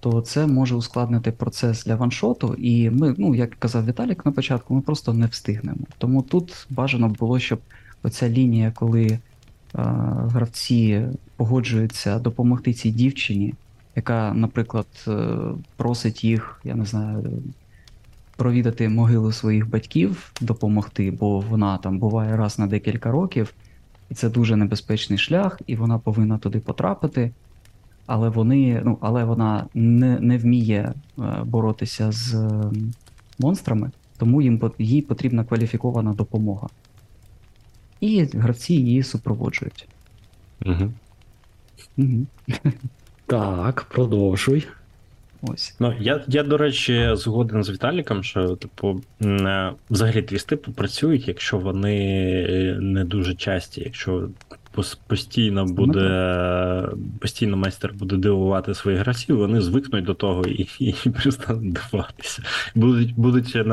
[0.00, 4.74] то це може ускладнити процес для ваншоту, і ми, ну як казав Віталік на початку,
[4.74, 5.78] ми просто не встигнемо.
[5.98, 7.60] Тому тут бажано було, щоб
[8.02, 9.20] оця лінія, коли е,
[9.74, 11.02] гравці
[11.36, 13.54] погоджуються допомогти цій дівчині,
[13.96, 15.36] яка, наприклад, е,
[15.76, 17.42] просить їх, я не знаю,
[18.36, 23.54] провідати могилу своїх батьків, допомогти, бо вона там буває раз на декілька років,
[24.10, 27.30] і це дуже небезпечний шлях, і вона повинна туди потрапити.
[28.06, 32.50] Але вони, ну, але вона не, не вміє е, боротися з
[33.38, 36.68] монстрами, тому їм їй потрібна кваліфікована допомога.
[38.00, 39.88] І гравці її супроводжують.
[40.66, 40.92] Угу.
[41.98, 42.26] Угу.
[43.26, 44.66] Так, продовжуй.
[45.42, 45.74] Ось.
[45.80, 51.58] Ну, я, я, до речі, згоден з Віталіком, що, типу, е, взагалі твісти працюють, якщо
[51.58, 51.96] вони
[52.50, 54.28] е, не дуже часті, якщо
[55.06, 56.88] постійно буде
[57.20, 62.42] постійно майстер буде дивувати своїх гравців, вони звикнуть до того і, і перестануть дивуватися.
[62.74, 63.64] Будуть, будуть е,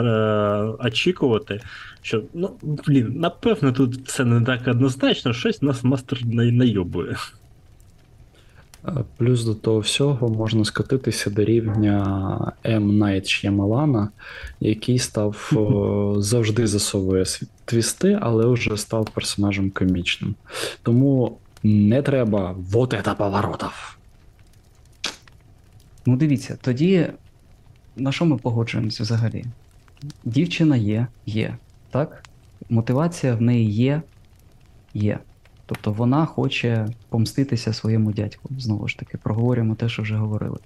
[0.80, 1.62] очікувати,
[2.02, 2.52] що ну
[2.88, 7.16] блін, напевно, тут все не так однозначно, щось нас мастер не найобує.
[8.88, 12.98] Е, Плюс до того всього можна скотитися до рівня М.
[12.98, 14.10] Найт Ш'ямалана,
[14.60, 15.52] який став
[16.18, 17.26] завжди засовує
[17.66, 20.36] твісти, але вже став персонажем комічним.
[20.84, 23.98] Тому не треба вот это поворотов.
[26.06, 27.08] Ну, дивіться, тоді
[27.96, 29.46] на що ми погоджуємося взагалі?
[30.24, 31.58] Дівчина є, є.
[31.90, 32.24] Так?
[32.70, 34.02] Мотивація в неї є,
[34.94, 35.20] є.
[35.68, 38.50] Тобто вона хоче помститися своєму дядьку.
[38.58, 40.58] Знову ж таки, проговорюємо те, що вже говорили.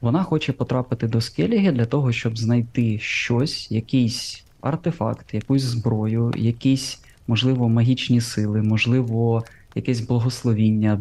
[0.00, 7.00] Вона хоче потрапити до Скеліги для того, щоб знайти щось, якийсь артефакт, якусь зброю, якісь,
[7.26, 9.44] можливо, магічні сили, можливо,
[9.74, 11.00] якесь благословіння,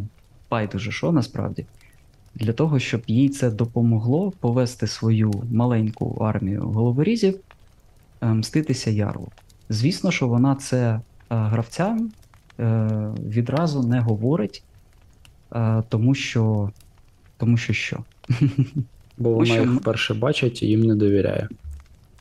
[0.49, 1.66] байдуже що насправді
[2.36, 7.39] для того, щоб їй це допомогло повести свою маленьку армію головорізів,
[8.22, 9.28] е, мститися ярлу.
[9.70, 12.12] Звісно, що вона це е, гравцям
[13.26, 14.64] відразу не говорить,
[15.56, 16.70] е, тому що.
[17.38, 17.97] Тому що що?
[19.18, 21.47] Бо вона що їх вперше бачить і їм не довіряє.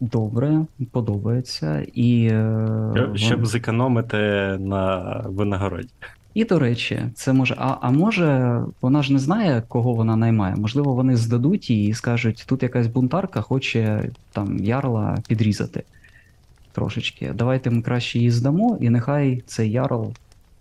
[0.00, 1.86] Добре, подобається.
[1.94, 4.16] І, е, Щоб- Щоб вон- зекономити
[4.60, 5.88] на винагороді.
[6.34, 7.54] І до речі, це може.
[7.58, 10.56] А, а може, вона ж не знає, кого вона наймає.
[10.56, 15.82] Можливо, вони здадуть її і скажуть, тут якась бунтарка хоче там ярла підрізати
[16.72, 17.32] трошечки.
[17.34, 20.12] Давайте ми краще її здамо, і нехай цей ярл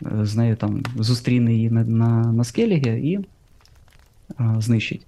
[0.05, 3.19] е, з нею там зустріне її на, на, на скелігі і
[4.39, 5.05] е, знищить.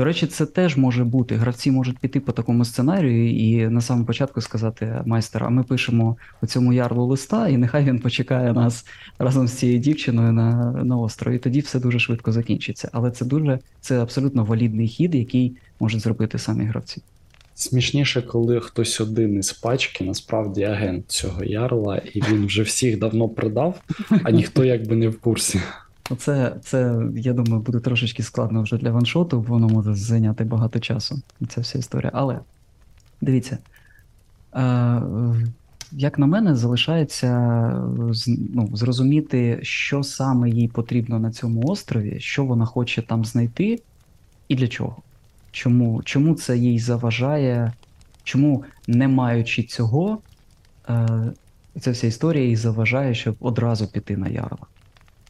[0.00, 1.36] До речі, це теж може бути.
[1.36, 6.16] Гравці можуть піти по такому сценарію і на самому початку сказати майстер, а ми пишемо
[6.42, 8.86] у цьому ярлу листа, і нехай він почекає нас
[9.18, 11.36] разом з цією дівчиною на, на острові.
[11.36, 12.88] І тоді все дуже швидко закінчиться.
[12.92, 17.02] Але це дуже це абсолютно валідний хід, який можуть зробити самі гравці.
[17.60, 23.28] Смішніше, коли хтось один із пачки насправді агент цього ярла, і він вже всіх давно
[23.28, 23.80] продав,
[24.24, 25.60] а ніхто якби не в курсі.
[26.10, 30.80] Оце, це, я думаю, буде трошечки складно вже для ваншоту, бо воно може зайняти багато
[30.80, 31.22] часу.
[31.48, 32.10] Ця вся історія.
[32.14, 32.40] Але
[33.20, 33.58] дивіться,
[34.54, 35.02] е,
[35.92, 37.30] як на мене, залишається
[38.26, 43.82] ну, зрозуміти, що саме їй потрібно на цьому острові, що вона хоче там знайти
[44.48, 44.96] і для чого.
[45.50, 47.72] Чому, чому це їй заважає,
[48.22, 50.18] чому, не маючи цього,
[50.88, 51.08] е,
[51.80, 54.66] ця вся історія їй заважає, щоб одразу піти на ярла.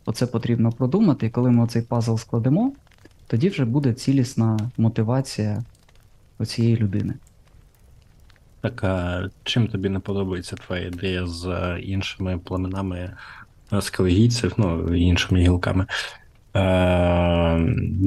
[0.05, 2.73] Оце потрібно продумати, і коли ми цей пазл складемо,
[3.27, 5.64] тоді вже буде цілісна мотивація
[6.47, 7.14] цієї людини.
[8.61, 13.16] Так, а чим тобі не подобається твоя ідея з е, іншими племенами
[13.73, 15.87] е, скелегійців, ну, іншими гілками,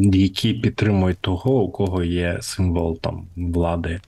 [0.03, 3.99] які підтримують того, у кого є символ там влади?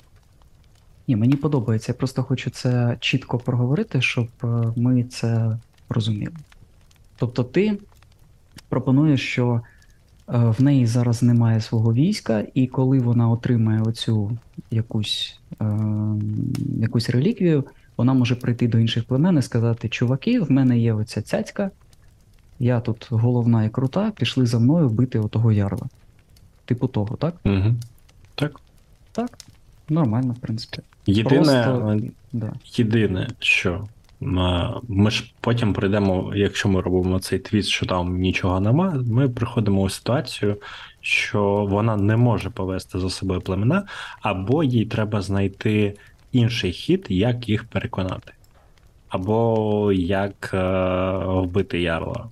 [1.07, 1.91] Ні, мені подобається.
[1.91, 5.57] Я просто хочу це чітко проговорити, щоб е, ми це
[5.89, 6.33] розуміли.
[7.17, 7.77] Тобто, ти
[8.69, 9.61] пропонуєш, що
[10.29, 14.37] е, в неї зараз немає свого війська, і коли вона отримає оцю
[14.71, 15.65] якусь, е,
[16.79, 17.63] якусь реліквію,
[17.97, 21.71] вона може прийти до інших племен і сказати: чуваки, в мене є оця цяцька,
[22.59, 25.87] я тут головна і крута, пішли за мною бити отого ярла.
[26.65, 27.35] Типу того, так?
[27.45, 27.75] Угу.
[28.35, 28.59] Так.
[29.11, 29.37] Так.
[29.89, 30.79] Нормально, в принципі.
[31.05, 31.99] Єдине, Просто-
[32.33, 32.53] Да.
[32.77, 33.87] єдине, що
[34.87, 39.81] ми ж потім прийдемо, якщо ми робимо цей твіт, що там нічого нема, ми приходимо
[39.81, 40.57] у ситуацію,
[41.01, 43.83] що вона не може повести за собою племена,
[44.21, 45.93] або їй треба знайти
[46.31, 48.31] інший хід, як їх переконати.
[49.09, 52.25] Або як е, вбити ярла.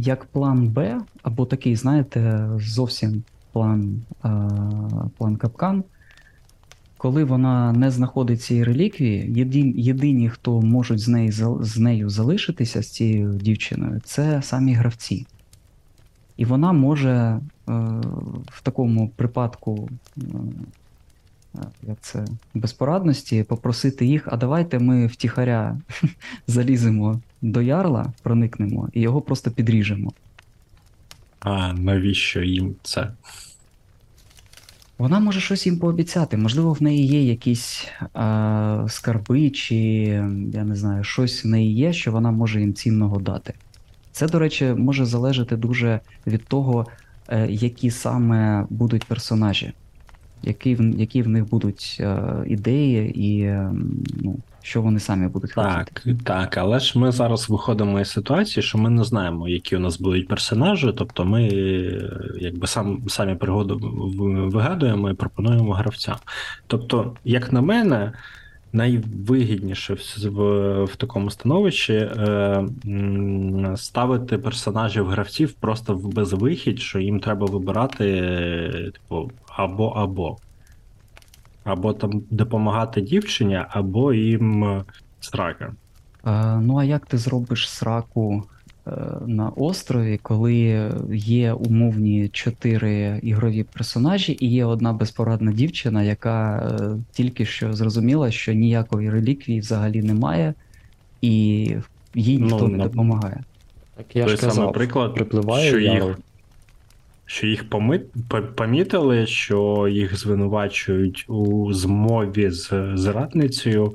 [0.00, 3.22] Як план Б, або такий, знаєте, зовсім
[3.52, 4.28] план, е,
[5.18, 5.84] план капкан.
[6.96, 12.82] Коли вона не знаходить цієї реліквії, єдині, єдині, хто можуть з, неї, з нею залишитися,
[12.82, 15.26] з цією дівчиною, це самі гравці.
[16.36, 17.40] І вона може е,
[18.46, 19.88] в такому припадку,
[20.18, 20.22] е,
[21.82, 22.24] як це,
[22.54, 25.78] безпорадності, попросити їх, а давайте ми втіхаря
[26.46, 30.12] заліземо до ярла, проникнемо і його просто підріжемо.
[31.40, 33.10] А навіщо їм це?
[34.98, 36.36] Вона може щось їм пообіцяти.
[36.36, 39.76] Можливо, в неї є якісь а, скарби, чи
[40.52, 43.54] я не знаю, щось в неї є, що вона може їм цінного дати.
[44.12, 46.86] Це, до речі, може залежати дуже від того,
[47.28, 49.72] е, які саме будуть персонажі,
[50.42, 53.72] які які в них будуть е, ідеї і е,
[54.22, 55.74] ну, що вони самі будуть хотіти.
[55.74, 59.80] Так, так, але ж ми зараз виходимо із ситуації, що ми не знаємо, які у
[59.80, 61.42] нас будуть персонажі, тобто ми
[62.40, 63.80] якби сам, самі пригоду
[64.52, 66.16] вигадуємо і пропонуємо гравцям.
[66.66, 68.12] Тобто, як на мене,
[68.72, 72.64] найвигідніше в, в, в такому становищі е,
[73.76, 78.04] ставити персонажів гравців просто в безвихідь, що їм треба вибирати,
[78.92, 80.36] типу, або
[81.70, 81.92] або.
[81.92, 84.84] Там допомагати дівчині, або їм е,
[85.20, 85.72] срака.
[86.26, 88.42] Е, ну а як ти зробиш сраку
[88.86, 88.90] е,
[89.26, 96.96] на острові, коли є умовні чотири ігрові персонажі, і є одна безпорадна дівчина, яка е,
[97.12, 100.54] тільки що зрозуміла, що ніякої реліквії взагалі немає,
[101.20, 101.30] і
[102.14, 103.40] їй Ну, ніхто не на- допомагає.
[103.96, 106.18] Так я Той ж казав, самий приклад, припливає що їх,
[107.30, 107.64] що їх
[108.56, 113.94] помітили, що їх звинувачують у змові з зрадницею,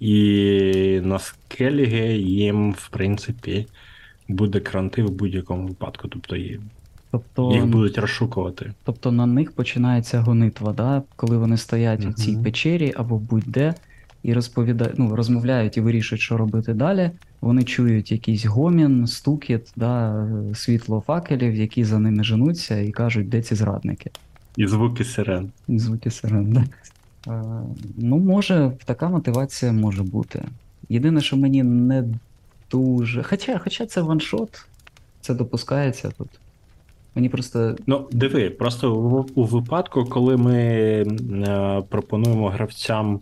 [0.00, 3.66] і на скеліги їм, в принципі,
[4.28, 6.08] буде кранти в будь-якому випадку.
[6.08, 6.60] Тобто їх,
[7.10, 8.72] Тобто, їх будуть розшукувати.
[8.84, 11.02] тобто на них починається гонитва, да?
[11.16, 13.74] коли вони стоять у цій печері або будь-де
[14.22, 17.10] і розповідають, ну, розмовляють і вирішують, що робити далі.
[17.40, 23.42] Вони чують якийсь гомін, стукіт, да, світло факелів, які за ними женуться і кажуть, де
[23.42, 24.10] ці зрадники.
[24.56, 25.50] І звуки сирен.
[25.68, 26.64] І Звуки сирен, да.
[27.32, 27.42] Е,
[27.96, 30.42] ну, може, така мотивація може бути.
[30.88, 32.04] Єдине, що мені не
[32.70, 33.22] дуже.
[33.22, 34.66] Хоча, хоча це ваншот,
[35.20, 36.28] це допускається тут.
[37.14, 43.20] Мені просто Ну, диви, просто у, у випадку, коли ми е, пропонуємо гравцям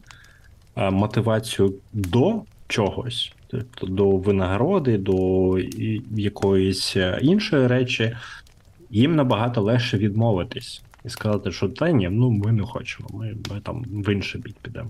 [0.78, 5.58] мотивацію до чогось, тобто до винагороди, до
[6.16, 8.16] якоїсь е, іншої речі,
[8.90, 13.60] їм набагато легше відмовитись і сказати, що та ні, ну ми не хочемо, ми, ми
[13.60, 14.88] там в інший бік підемо.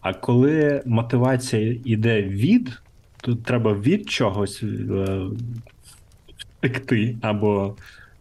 [0.00, 2.82] А коли мотивація йде від,
[3.20, 5.20] то треба від чогось е,
[6.36, 7.76] втекти або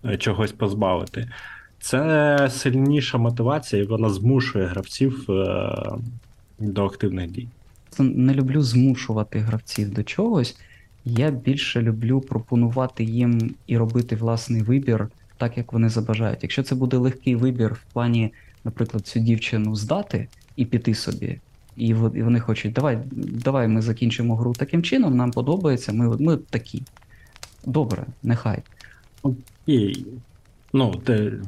[0.05, 1.29] е, чогось позбавити.
[1.79, 5.69] Це сильніша мотивація, і вона змушує гравців е,
[6.62, 7.47] до активних дій.
[7.99, 10.57] не люблю змушувати гравців до чогось.
[11.05, 15.07] Я більше люблю пропонувати їм і робити власний вибір
[15.38, 16.39] так, як вони забажають.
[16.41, 18.34] Якщо це буде легкий вибір в плані,
[18.64, 21.39] наприклад, цю дівчину здати і піти собі,
[21.78, 22.97] і вони хочуть, давай,
[23.45, 26.84] давай ми закінчимо гру таким чином, нам подобається, ми, ми такі.
[27.66, 28.59] Добре, нехай.
[29.66, 30.05] І,
[30.74, 31.01] ну,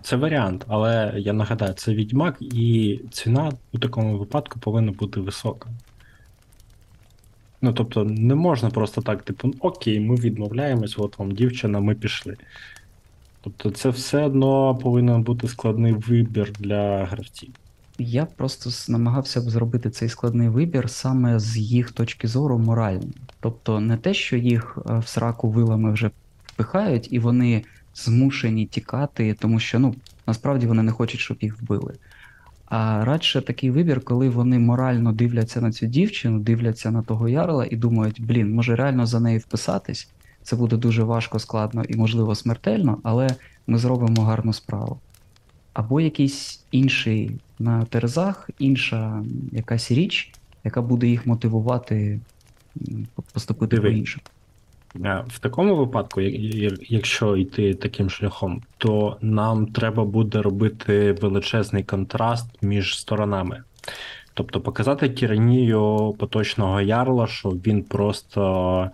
[0.03, 5.69] це варіант, але я нагадаю, це відьмак, і ціна у такому випадку повинна бути висока.
[7.61, 11.95] Ну, тобто, не можна просто так, типу, «Ну, окей, ми відмовляємось, от вам дівчина, ми
[11.95, 12.37] пішли.
[13.41, 17.49] Тобто, це все одно повинен бути складний вибір для гравців.
[17.97, 23.11] Я просто намагався б зробити цей складний вибір саме з їх точки зору морально.
[23.39, 26.11] Тобто не те, що їх е, в сраку вилами вже
[26.45, 27.63] впихають, і вони
[27.95, 29.95] змушені тікати, тому що ну
[30.27, 31.93] насправді вони не хочуть, щоб їх вбили.
[32.65, 37.67] А радше такий вибір, коли вони морально дивляться на цю дівчину, дивляться на того ярла
[37.71, 40.09] і думають, блін, може реально за нею вписатись.
[40.43, 43.29] Це буде дуже важко, складно і, можливо, смертельно, але
[43.67, 44.99] ми зробимо гарну справу
[45.73, 50.31] або якийсь інший на терзах, інша якась річ,
[50.63, 52.19] яка буде їх мотивувати
[53.33, 53.89] поступити Диви.
[53.89, 54.23] по-іншому.
[54.27, 54.32] Е,
[55.27, 56.21] В такому випадку,
[56.81, 63.63] якщо йти таким шляхом, то нам треба буде робити величезний контраст між сторонами.
[64.33, 68.91] Тобто показати тиранію поточного ярла, що він просто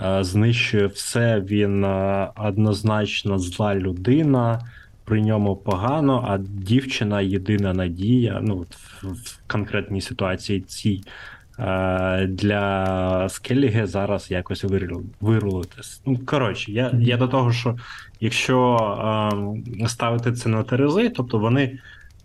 [0.00, 4.60] е, знищує все, він е, однозначно зла людина,
[5.04, 8.40] при ньому погано, а дівчина єдина надія.
[8.42, 8.66] Ну,
[9.02, 11.08] в, конкретній ситуації цій е,
[12.28, 16.00] для Скеліги зараз якось виру- вирулитись.
[16.06, 17.76] Ну, коротше, я, я до того, що
[18.20, 18.76] якщо
[19.82, 21.78] е, ставити це на терези, тобто вони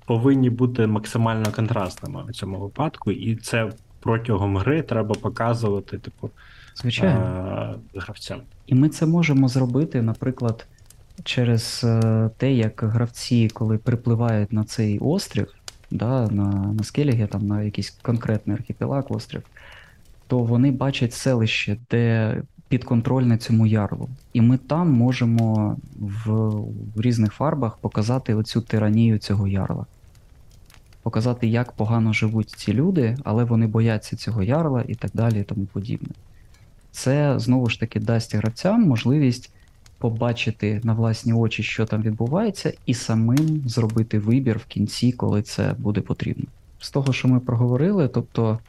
[0.05, 6.29] повинні бути максимально контрастними у цьому випадку, і це протягом гри треба показувати, типу,
[6.75, 7.19] Звичайно.
[7.95, 8.39] е, гравцям.
[8.67, 10.67] І ми це можемо зробити, наприклад,
[11.23, 15.47] через е, те, як гравці, коли припливають на цей острів,
[15.91, 19.43] да, на, на Скелігі, там на якийсь конкретний архіпелаг острів,
[20.27, 22.35] то вони бачать селище, де
[22.67, 24.09] підконтрольне цьому ярлу.
[24.33, 26.31] І ми там можемо в,
[26.95, 29.85] в різних фарбах показати оцю тиранію цього ярла.
[31.03, 35.43] Показати, як погано живуть ці люди, але вони бояться цього ярла і так далі, і
[35.43, 36.09] тому подібне
[36.97, 39.51] це знову ж таки дасть гравцям можливість
[39.97, 45.75] побачити на власні очі, що там відбувається, і самим зробити вибір в кінці, коли це
[45.77, 46.45] буде потрібно.
[46.79, 48.59] З того, що ми проговорили, тобто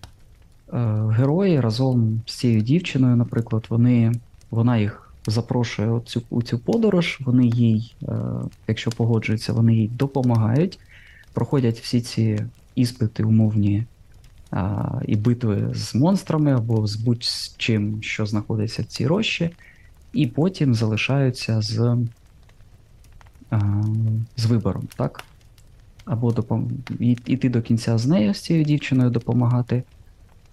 [0.73, 0.79] е,
[1.11, 4.13] герої разом з цією дівчиною, наприклад, вони,
[4.51, 8.15] вона їх запрошує у цю, у цю подорож, вони їй, е,
[8.69, 10.79] якщо погоджуються, вони їй допомагають,
[11.33, 13.85] проходять всі ці іспити умовні
[15.07, 19.51] і битви з монстрами або з будь-чим, що знаходиться в цій рощі,
[20.13, 21.97] і потім залишаються з,
[24.37, 25.25] з вибором, так?
[26.05, 26.71] Або допом...
[27.27, 29.83] іти до кінця з нею, з цією дівчиною, допомагати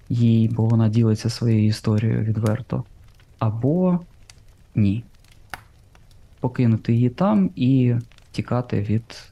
[0.10, 2.84] їй, бо вона ділиться своєю історією відверто,
[3.40, 4.00] або
[4.76, 5.04] ні.
[6.40, 7.96] Покинути її там і
[8.32, 9.32] тікати від,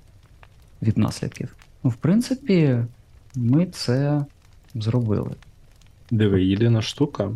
[0.82, 1.56] від наслідків.
[1.84, 2.78] Ну, в принципі,
[3.36, 4.26] ми це
[4.76, 5.32] зробили.
[6.14, 7.32] Диви, єдина штука.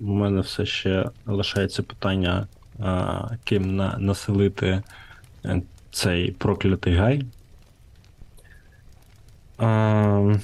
[0.00, 2.46] У мене все ще лишається питання,
[2.78, 4.82] а, ким на, населити
[5.44, 7.22] е, цей проклятий гай.
[9.58, 10.38] А,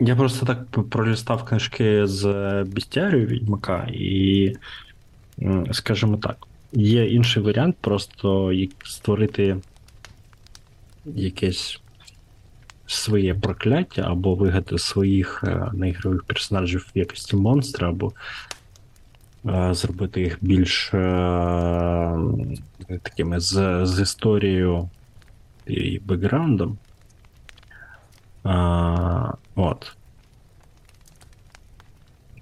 [0.00, 4.52] я просто так пролістав книжки з бістярію Відьмака, і,
[5.72, 8.52] скажімо так, є інший варіант, просто
[8.84, 9.56] створити
[11.04, 11.80] якесь
[12.88, 18.12] своє прокляття або вигадати своїх е, неігрових персонажів в якості монстра, або
[19.46, 20.98] е, зробити їх більш е,
[23.02, 24.90] такими з, з історією
[25.66, 26.78] і бекграундом.
[28.44, 29.92] А, от.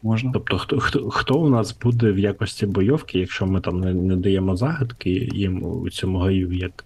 [0.03, 0.30] Можна?
[0.32, 4.16] Тобто, хто, хто, хто у нас буде в якості бойовки, якщо ми там не, не
[4.16, 6.84] даємо загадки їм у цьому гаю, як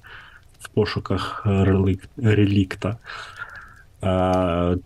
[0.61, 2.97] в пошуках релік, релікта,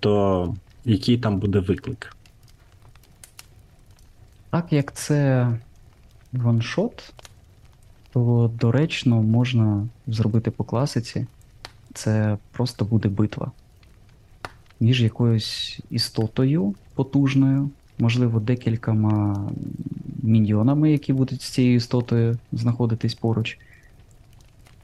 [0.01, 0.55] то
[0.85, 2.17] який там буде виклик?
[4.51, 5.49] Так як це
[6.33, 7.13] ваншот,
[8.13, 11.27] то доречно можна зробити по класиці.
[11.93, 13.53] Це просто буде битва
[14.81, 19.51] між якоюсь істотою потужною, можливо, декількома
[20.23, 23.59] міньйонами, які будуть з цією істотою знаходитись поруч,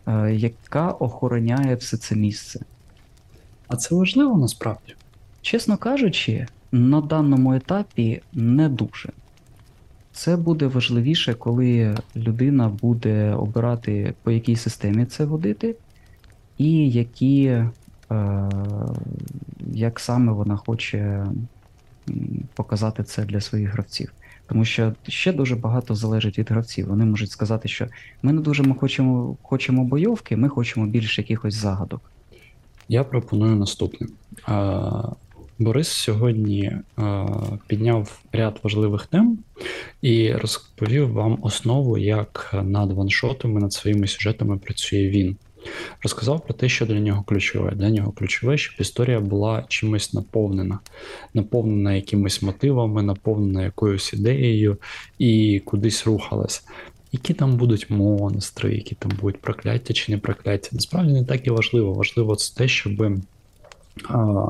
[0.07, 2.61] е, яка охороняє все це місце.
[3.71, 4.95] А це важливо насправді.
[5.43, 9.09] Чесно кажучи, на даному етапі не дуже.
[10.13, 15.77] Це буде важливіше, коли людина буде обирати, по якій системі це водити,
[16.59, 18.51] і які, е,
[19.73, 21.27] як саме вона хоче
[22.55, 24.13] показати це для своїх гравців.
[24.47, 26.89] Тому що ще дуже багато залежить від гравців.
[26.89, 27.87] Вони можуть сказати, що
[28.23, 32.11] ми не дуже ми хочемо, хочемо бойовки, ми хочемо більше якихось загадок.
[32.91, 34.07] Я пропоную наступне.
[35.59, 36.73] Борис сьогодні
[37.67, 39.39] підняв ряд важливих тем
[40.03, 45.37] і розповів вам основу, як над ваншотами, над своїми сюжетами працює він.
[46.03, 47.71] Розказав про те, що для нього ключове.
[47.75, 50.79] Для нього ключове, щоб історія була чимось наповнена,
[51.35, 54.77] наповнена якимись мотивами, наповнена якоюсь ідеєю
[55.19, 56.65] і кудись рухалась.
[57.13, 60.69] Які там будуть монстри, які там будуть прокляття чи не прокляття.
[60.73, 61.93] Насправді не так і важливо.
[61.93, 63.19] Важливо це те, щоб
[64.09, 64.49] а,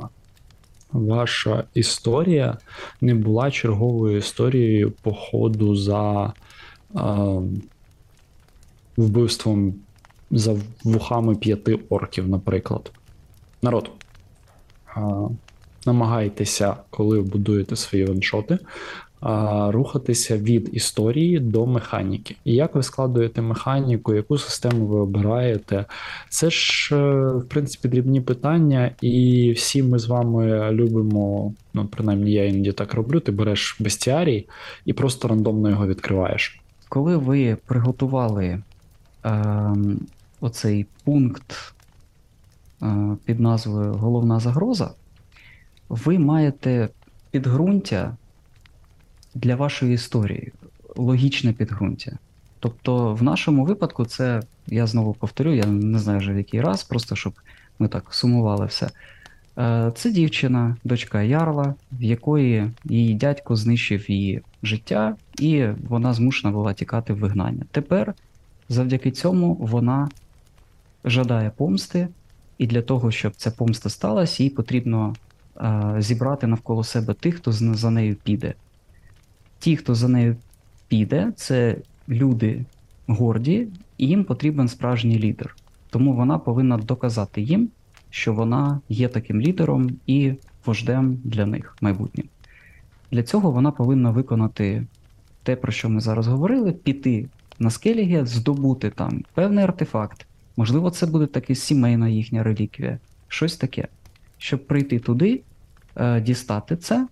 [0.93, 2.59] ваша історія
[3.01, 6.33] не була черговою історією походу за
[6.95, 7.41] а,
[8.97, 9.75] вбивством
[10.31, 12.93] за вухами п'яти орків, наприклад.
[13.63, 13.91] Народ.
[14.95, 15.29] А,
[15.87, 18.59] намагайтеся, коли будуєте свої ваншоти,
[19.69, 22.37] рухатися від історії до механіки.
[22.45, 25.85] І як ви складуєте механіку, яку систему ви обираєте?
[26.29, 32.33] Це ж, е, в принципі, дрібні питання, і всі ми з вами любимо, ну, принаймні
[32.33, 34.47] я іноді так роблю, ти береш бестіарій
[34.85, 36.61] і просто рандомно його відкриваєш.
[36.89, 38.63] Коли ви приготували
[39.25, 40.01] ем,
[40.41, 41.75] оцей пункт
[42.83, 44.91] е, під назвою Головна загроза,
[45.89, 46.89] ви маєте
[47.31, 48.17] підґрунтя
[49.35, 50.53] для вашої історії,
[50.97, 52.19] логічне підґрунтя.
[52.61, 56.85] Тобто, в нашому випадку, це я знову повторю, я не знаю вже в який раз,
[56.85, 57.33] просто щоб
[57.79, 58.91] ми так сумували все.
[59.59, 66.53] Е, Це дівчина, дочка Ярла, в якої її дядько знищив її життя, і вона змушена
[66.53, 67.65] була тікати в вигнання.
[67.71, 68.15] Тепер,
[68.69, 70.09] завдяки цьому, вона
[71.05, 72.09] жадає помсти,
[72.59, 75.15] і для того, щоб ця помста сталася, їй потрібно
[75.57, 78.55] е, зібрати навколо себе тих, хто за нею піде.
[79.61, 80.37] Ті, хто за нею
[80.89, 81.77] піде, це
[82.09, 82.65] люди
[83.07, 85.57] горді, і їм потрібен справжній лідер.
[85.91, 87.69] Тому вона повинна доказати їм,
[88.11, 90.33] що вона є таким лідером і
[90.67, 92.27] вождем для них майбутнім.
[93.11, 94.87] Для цього вона повинна виконати
[95.43, 100.27] те, про що ми зараз говорили, піти на Скеліге, здобути там певний артефакт.
[100.57, 102.99] Можливо, це буде таки сімейна їхня реліквія,
[103.29, 103.89] щось таке.
[104.39, 105.41] Щоб прийти туди,
[105.97, 107.07] е, дістати це,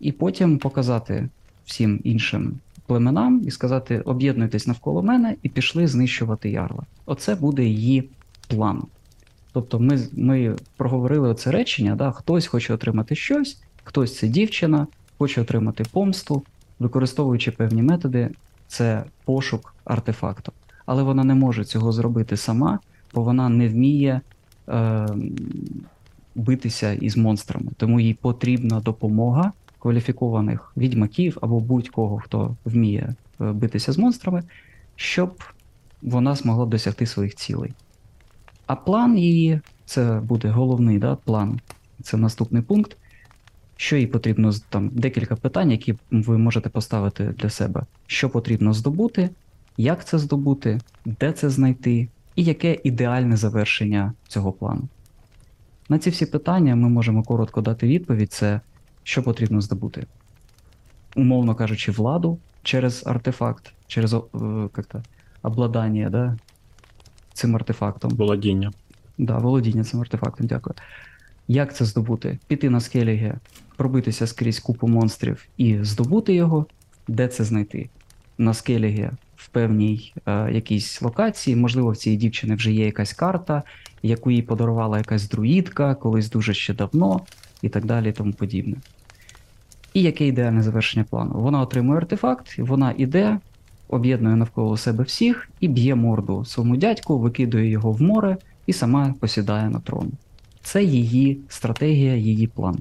[0.00, 1.28] і потім показати
[1.68, 2.54] всім іншим
[2.86, 6.82] племенам і сказати: об'єднуйтесь навколо мене і пішли знищувати ярла.
[7.06, 8.08] Оце буде її
[8.48, 8.82] план.
[9.52, 12.10] Тобто ми, ми проговорили оце речення, да?
[12.10, 14.86] хтось хоче отримати щось, хтось це дівчина,
[15.18, 16.42] хоче отримати помсту,
[16.78, 18.30] використовуючи певні методи,
[18.68, 20.52] це пошук артефакту.
[20.86, 22.78] Але вона не може цього зробити сама,
[23.14, 24.20] бо вона не вміє
[24.68, 25.08] е,
[26.34, 27.70] битися із монстрами.
[27.76, 34.42] Тому їй потрібна допомога кваліфікованих відьмаків або будь-кого, хто вміє е, битися з монстрами,
[34.96, 35.42] щоб
[36.02, 37.72] вона змогла досягти своїх цілей.
[38.66, 41.60] А план її це буде головний да, план,
[42.02, 42.96] це наступний пункт.
[43.80, 47.82] Що їй потрібно там декілька питань, які ви можете поставити для себе.
[48.06, 49.30] Що потрібно здобути,
[49.76, 54.88] як це здобути, де це знайти, і яке ідеальне завершення цього плану.
[55.88, 58.60] На ці всі питання ми можемо коротко дати відповідь: це
[59.08, 60.06] що потрібно здобути.
[61.16, 64.18] Умовно кажучи, владу через артефакт, через е,
[64.76, 65.02] як-то,
[65.42, 66.36] обладання да,
[67.32, 68.10] цим артефактом.
[68.10, 68.72] Володіння.
[69.18, 70.74] Да, володіння цим артефактом, дякую.
[71.48, 72.38] Як це здобути?
[72.46, 73.34] Піти на скеліги,
[73.76, 76.66] пробитися скрізь купу монстрів і здобути його.
[77.08, 77.88] Де це знайти?
[78.38, 81.56] На скеліги в певній е, якійсь локації.
[81.56, 83.62] Можливо, в цієї дівчини вже є якась карта,
[84.02, 87.20] яку їй подарувала якась друїдка колись дуже ще давно,
[87.62, 88.76] і так далі, і тому подібне.
[89.94, 91.32] І яке ідеальне завершення плану?
[91.34, 93.38] Вона отримує артефакт, вона іде,
[93.88, 98.36] об'єднує навколо себе всіх і б'є морду своєму дядьку, викидує його в море
[98.66, 100.12] і сама посідає на трон.
[100.62, 102.78] Це її стратегія, її план.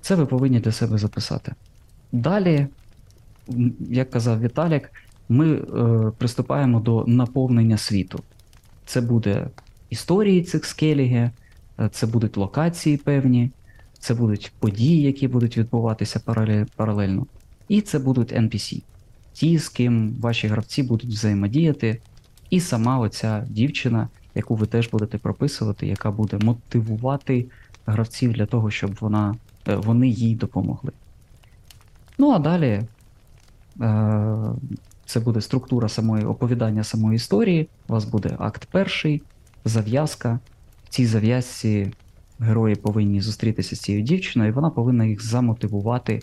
[0.00, 1.52] Це ви повинні для себе записати.
[2.12, 2.66] Далі,
[3.90, 4.90] як казав Віталік,
[5.28, 5.62] ми е,
[6.18, 8.20] приступаємо до наповнення світу.
[8.86, 9.46] Це буде
[9.90, 11.30] історії цих скеліги,
[11.80, 13.50] е, це будуть локації певні,
[14.02, 16.20] це будуть події, які будуть відбуватися
[16.76, 17.26] паралельно.
[17.68, 18.82] І це будуть NPC.
[19.32, 22.00] Ті, з ким ваші гравці будуть взаємодіяти,
[22.50, 27.46] і сама оця дівчина, яку ви теж будете прописувати, яка буде мотивувати
[27.86, 29.36] гравців для того, щоб вона,
[29.68, 30.92] е, вони їй допомогли.
[32.18, 32.82] Ну а далі
[33.80, 34.36] е,
[35.06, 37.68] це буде структура самої оповідання самої історії.
[37.88, 39.22] У вас буде акт перший,
[39.64, 40.38] зав'язка.
[40.84, 41.92] В цій зав'язці
[42.42, 46.22] герої повинні зустрітися з цією дівчиною, і вона повинна їх замотивувати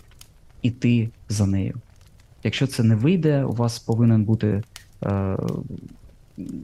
[0.62, 1.74] іти за нею.
[2.44, 4.62] Якщо це не вийде, у вас повинен бути
[5.02, 5.36] е,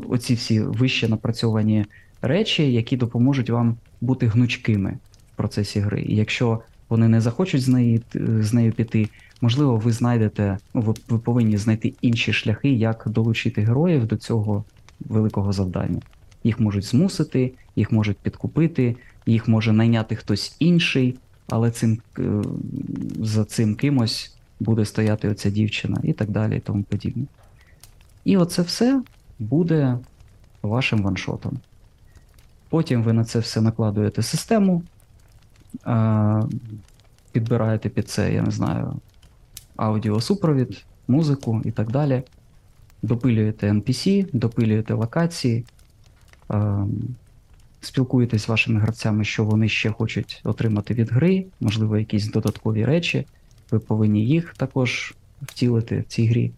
[0.08, 1.84] оці всі вище напрацьовані
[2.22, 4.98] речі, які допоможуть вам бути гнучкими
[5.32, 6.02] в процесі гри.
[6.02, 8.02] І якщо вони не захочуть з неї,
[8.40, 9.08] з нею піти,
[9.40, 14.64] можливо, ви знайдете, ну, ви, ви повинні знайти інші шляхи, як долучити героїв до цього
[15.00, 16.00] великого завдання.
[16.46, 21.18] Їх можуть змусити, їх можуть підкупити, їх може найняти хтось інший,
[21.48, 22.42] але цим, е,
[23.20, 27.24] за цим кимось буде стояти оця дівчина і так далі, і тому подібне.
[28.24, 29.02] І оце все
[29.38, 29.98] буде
[30.62, 31.58] вашим ваншотом.
[32.68, 34.82] Потім ви на це все накладуєте систему,
[35.86, 36.42] е,
[37.32, 38.96] підбираєте під це, я не знаю,
[39.76, 42.22] аудіосупровід, музику і так далі.
[43.02, 45.64] Допилюєте NPC, допилюєте локації,
[47.80, 53.26] спілкуєтесь з вашими гравцями, що вони ще хочуть отримати від гри, можливо, якісь додаткові речі.
[53.70, 56.52] Ви повинні їх також втілити в цій грі.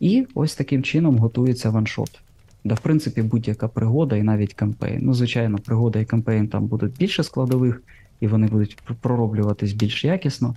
[0.00, 2.20] І ось таким чином готується ваншот.
[2.64, 4.98] Да, в принципі, будь-яка пригода і навіть кампейн.
[5.02, 7.82] Ну, звичайно, пригода і кампейн там будуть більше складових,
[8.20, 10.54] і вони будуть пророблюватись більш якісно.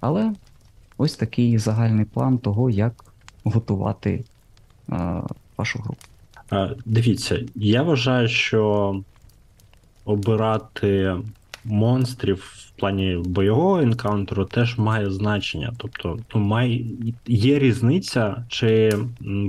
[0.00, 0.32] Але
[0.96, 3.04] ось такий загальний план того, як
[3.44, 4.24] готувати
[4.92, 5.22] е,
[5.56, 5.94] вашу гру.
[6.50, 8.94] А, Дивіться, я вважаю, що
[10.04, 11.16] обирати
[11.64, 15.72] монстрів в плані бойового енкаунтеру теж має значення.
[15.76, 16.84] Тобто, ну, має,
[17.26, 18.92] є різниця, чи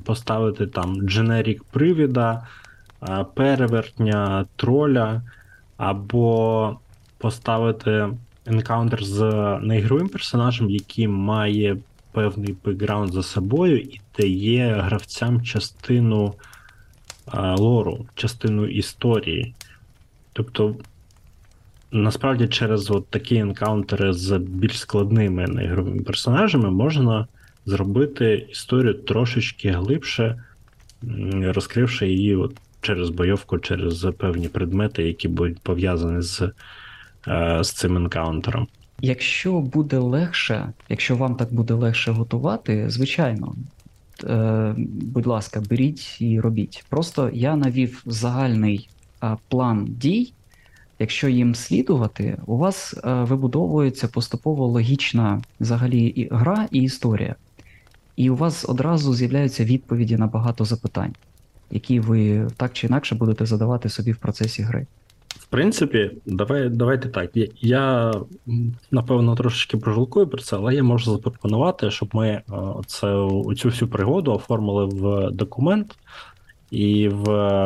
[0.06, 2.48] поставити там generic привіда,
[3.34, 5.22] перевертня, троля,
[5.78, 6.78] або
[7.18, 8.10] поставити
[8.46, 9.20] енкаунтер з
[9.62, 11.78] неігровим персонажем, який має
[12.12, 16.34] певний бекграунд за собою і дає гравцям частину
[17.34, 19.54] лору, частину історії.
[20.34, 20.76] Тобто,
[21.92, 27.28] насправді, через от такі енкаунтери з більш складними неігровими персонажами можна
[27.66, 30.44] зробити історію трошечки глибше,
[31.42, 36.42] розкривши її от через бойовку, через певні предмети, які будуть пов'язані з,
[37.28, 38.68] е, з цим енкаунтером.
[39.02, 43.81] Якщо буде легше, якщо вам так буде легше готувати, звичайно, е,
[44.86, 46.86] будь ласка, беріть і робіть.
[46.90, 48.90] Просто я навів загальний
[49.24, 50.34] е, план дій.
[51.00, 57.36] Якщо їм слідувати, у вас е, вибудовується поступово логічна взагалі і гра і історія.
[58.16, 61.16] І у вас одразу з'являються відповіді на багато запитань,
[61.72, 64.86] які ви так чи інакше будете задавати собі в процесі гри.
[65.40, 67.32] В принципі, давай, давайте так.
[67.62, 68.14] Я,
[68.92, 72.44] напевно трошечки прожалкую про це, але я можу запропонувати, щоб ми е,
[72.88, 75.98] це, цю всю пригоду оформили в документ
[76.72, 77.24] і в,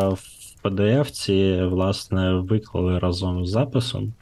[0.10, 0.20] в
[0.64, 4.14] PDF-ці, власне, виклали разом з записом.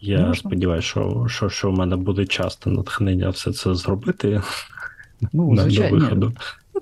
[0.00, 0.34] Я Можна.
[0.34, 4.42] сподіваюся, що, що, що в мене буде часто натхнення все це зробити
[5.32, 6.32] Ну, на, до звичайно, ні, виходу.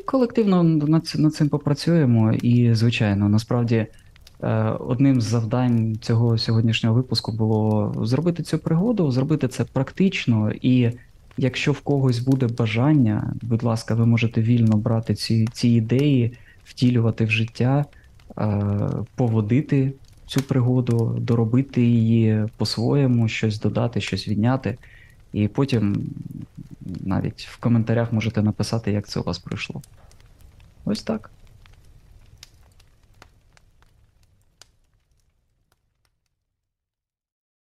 [0.05, 3.87] Колективно над, над цим попрацюємо, і, звичайно, насправді
[4.81, 10.53] одним з завдань цього сьогоднішнього випуску було зробити цю пригоду, зробити це практично.
[10.63, 10.91] І
[11.37, 16.33] якщо в когось буде бажання, будь ласка, ви можете вільно брати ці, ці ідеї,
[16.65, 17.85] втілювати в життя,
[18.39, 18.61] е,
[19.15, 19.93] поводити
[20.27, 24.79] цю пригоду, доробити її по-своєму, щось додати, щось відняти.
[25.33, 26.11] І потім
[27.01, 29.83] навіть в коментарях можете написати, як це у вас пройшло.
[30.85, 31.31] Ось так.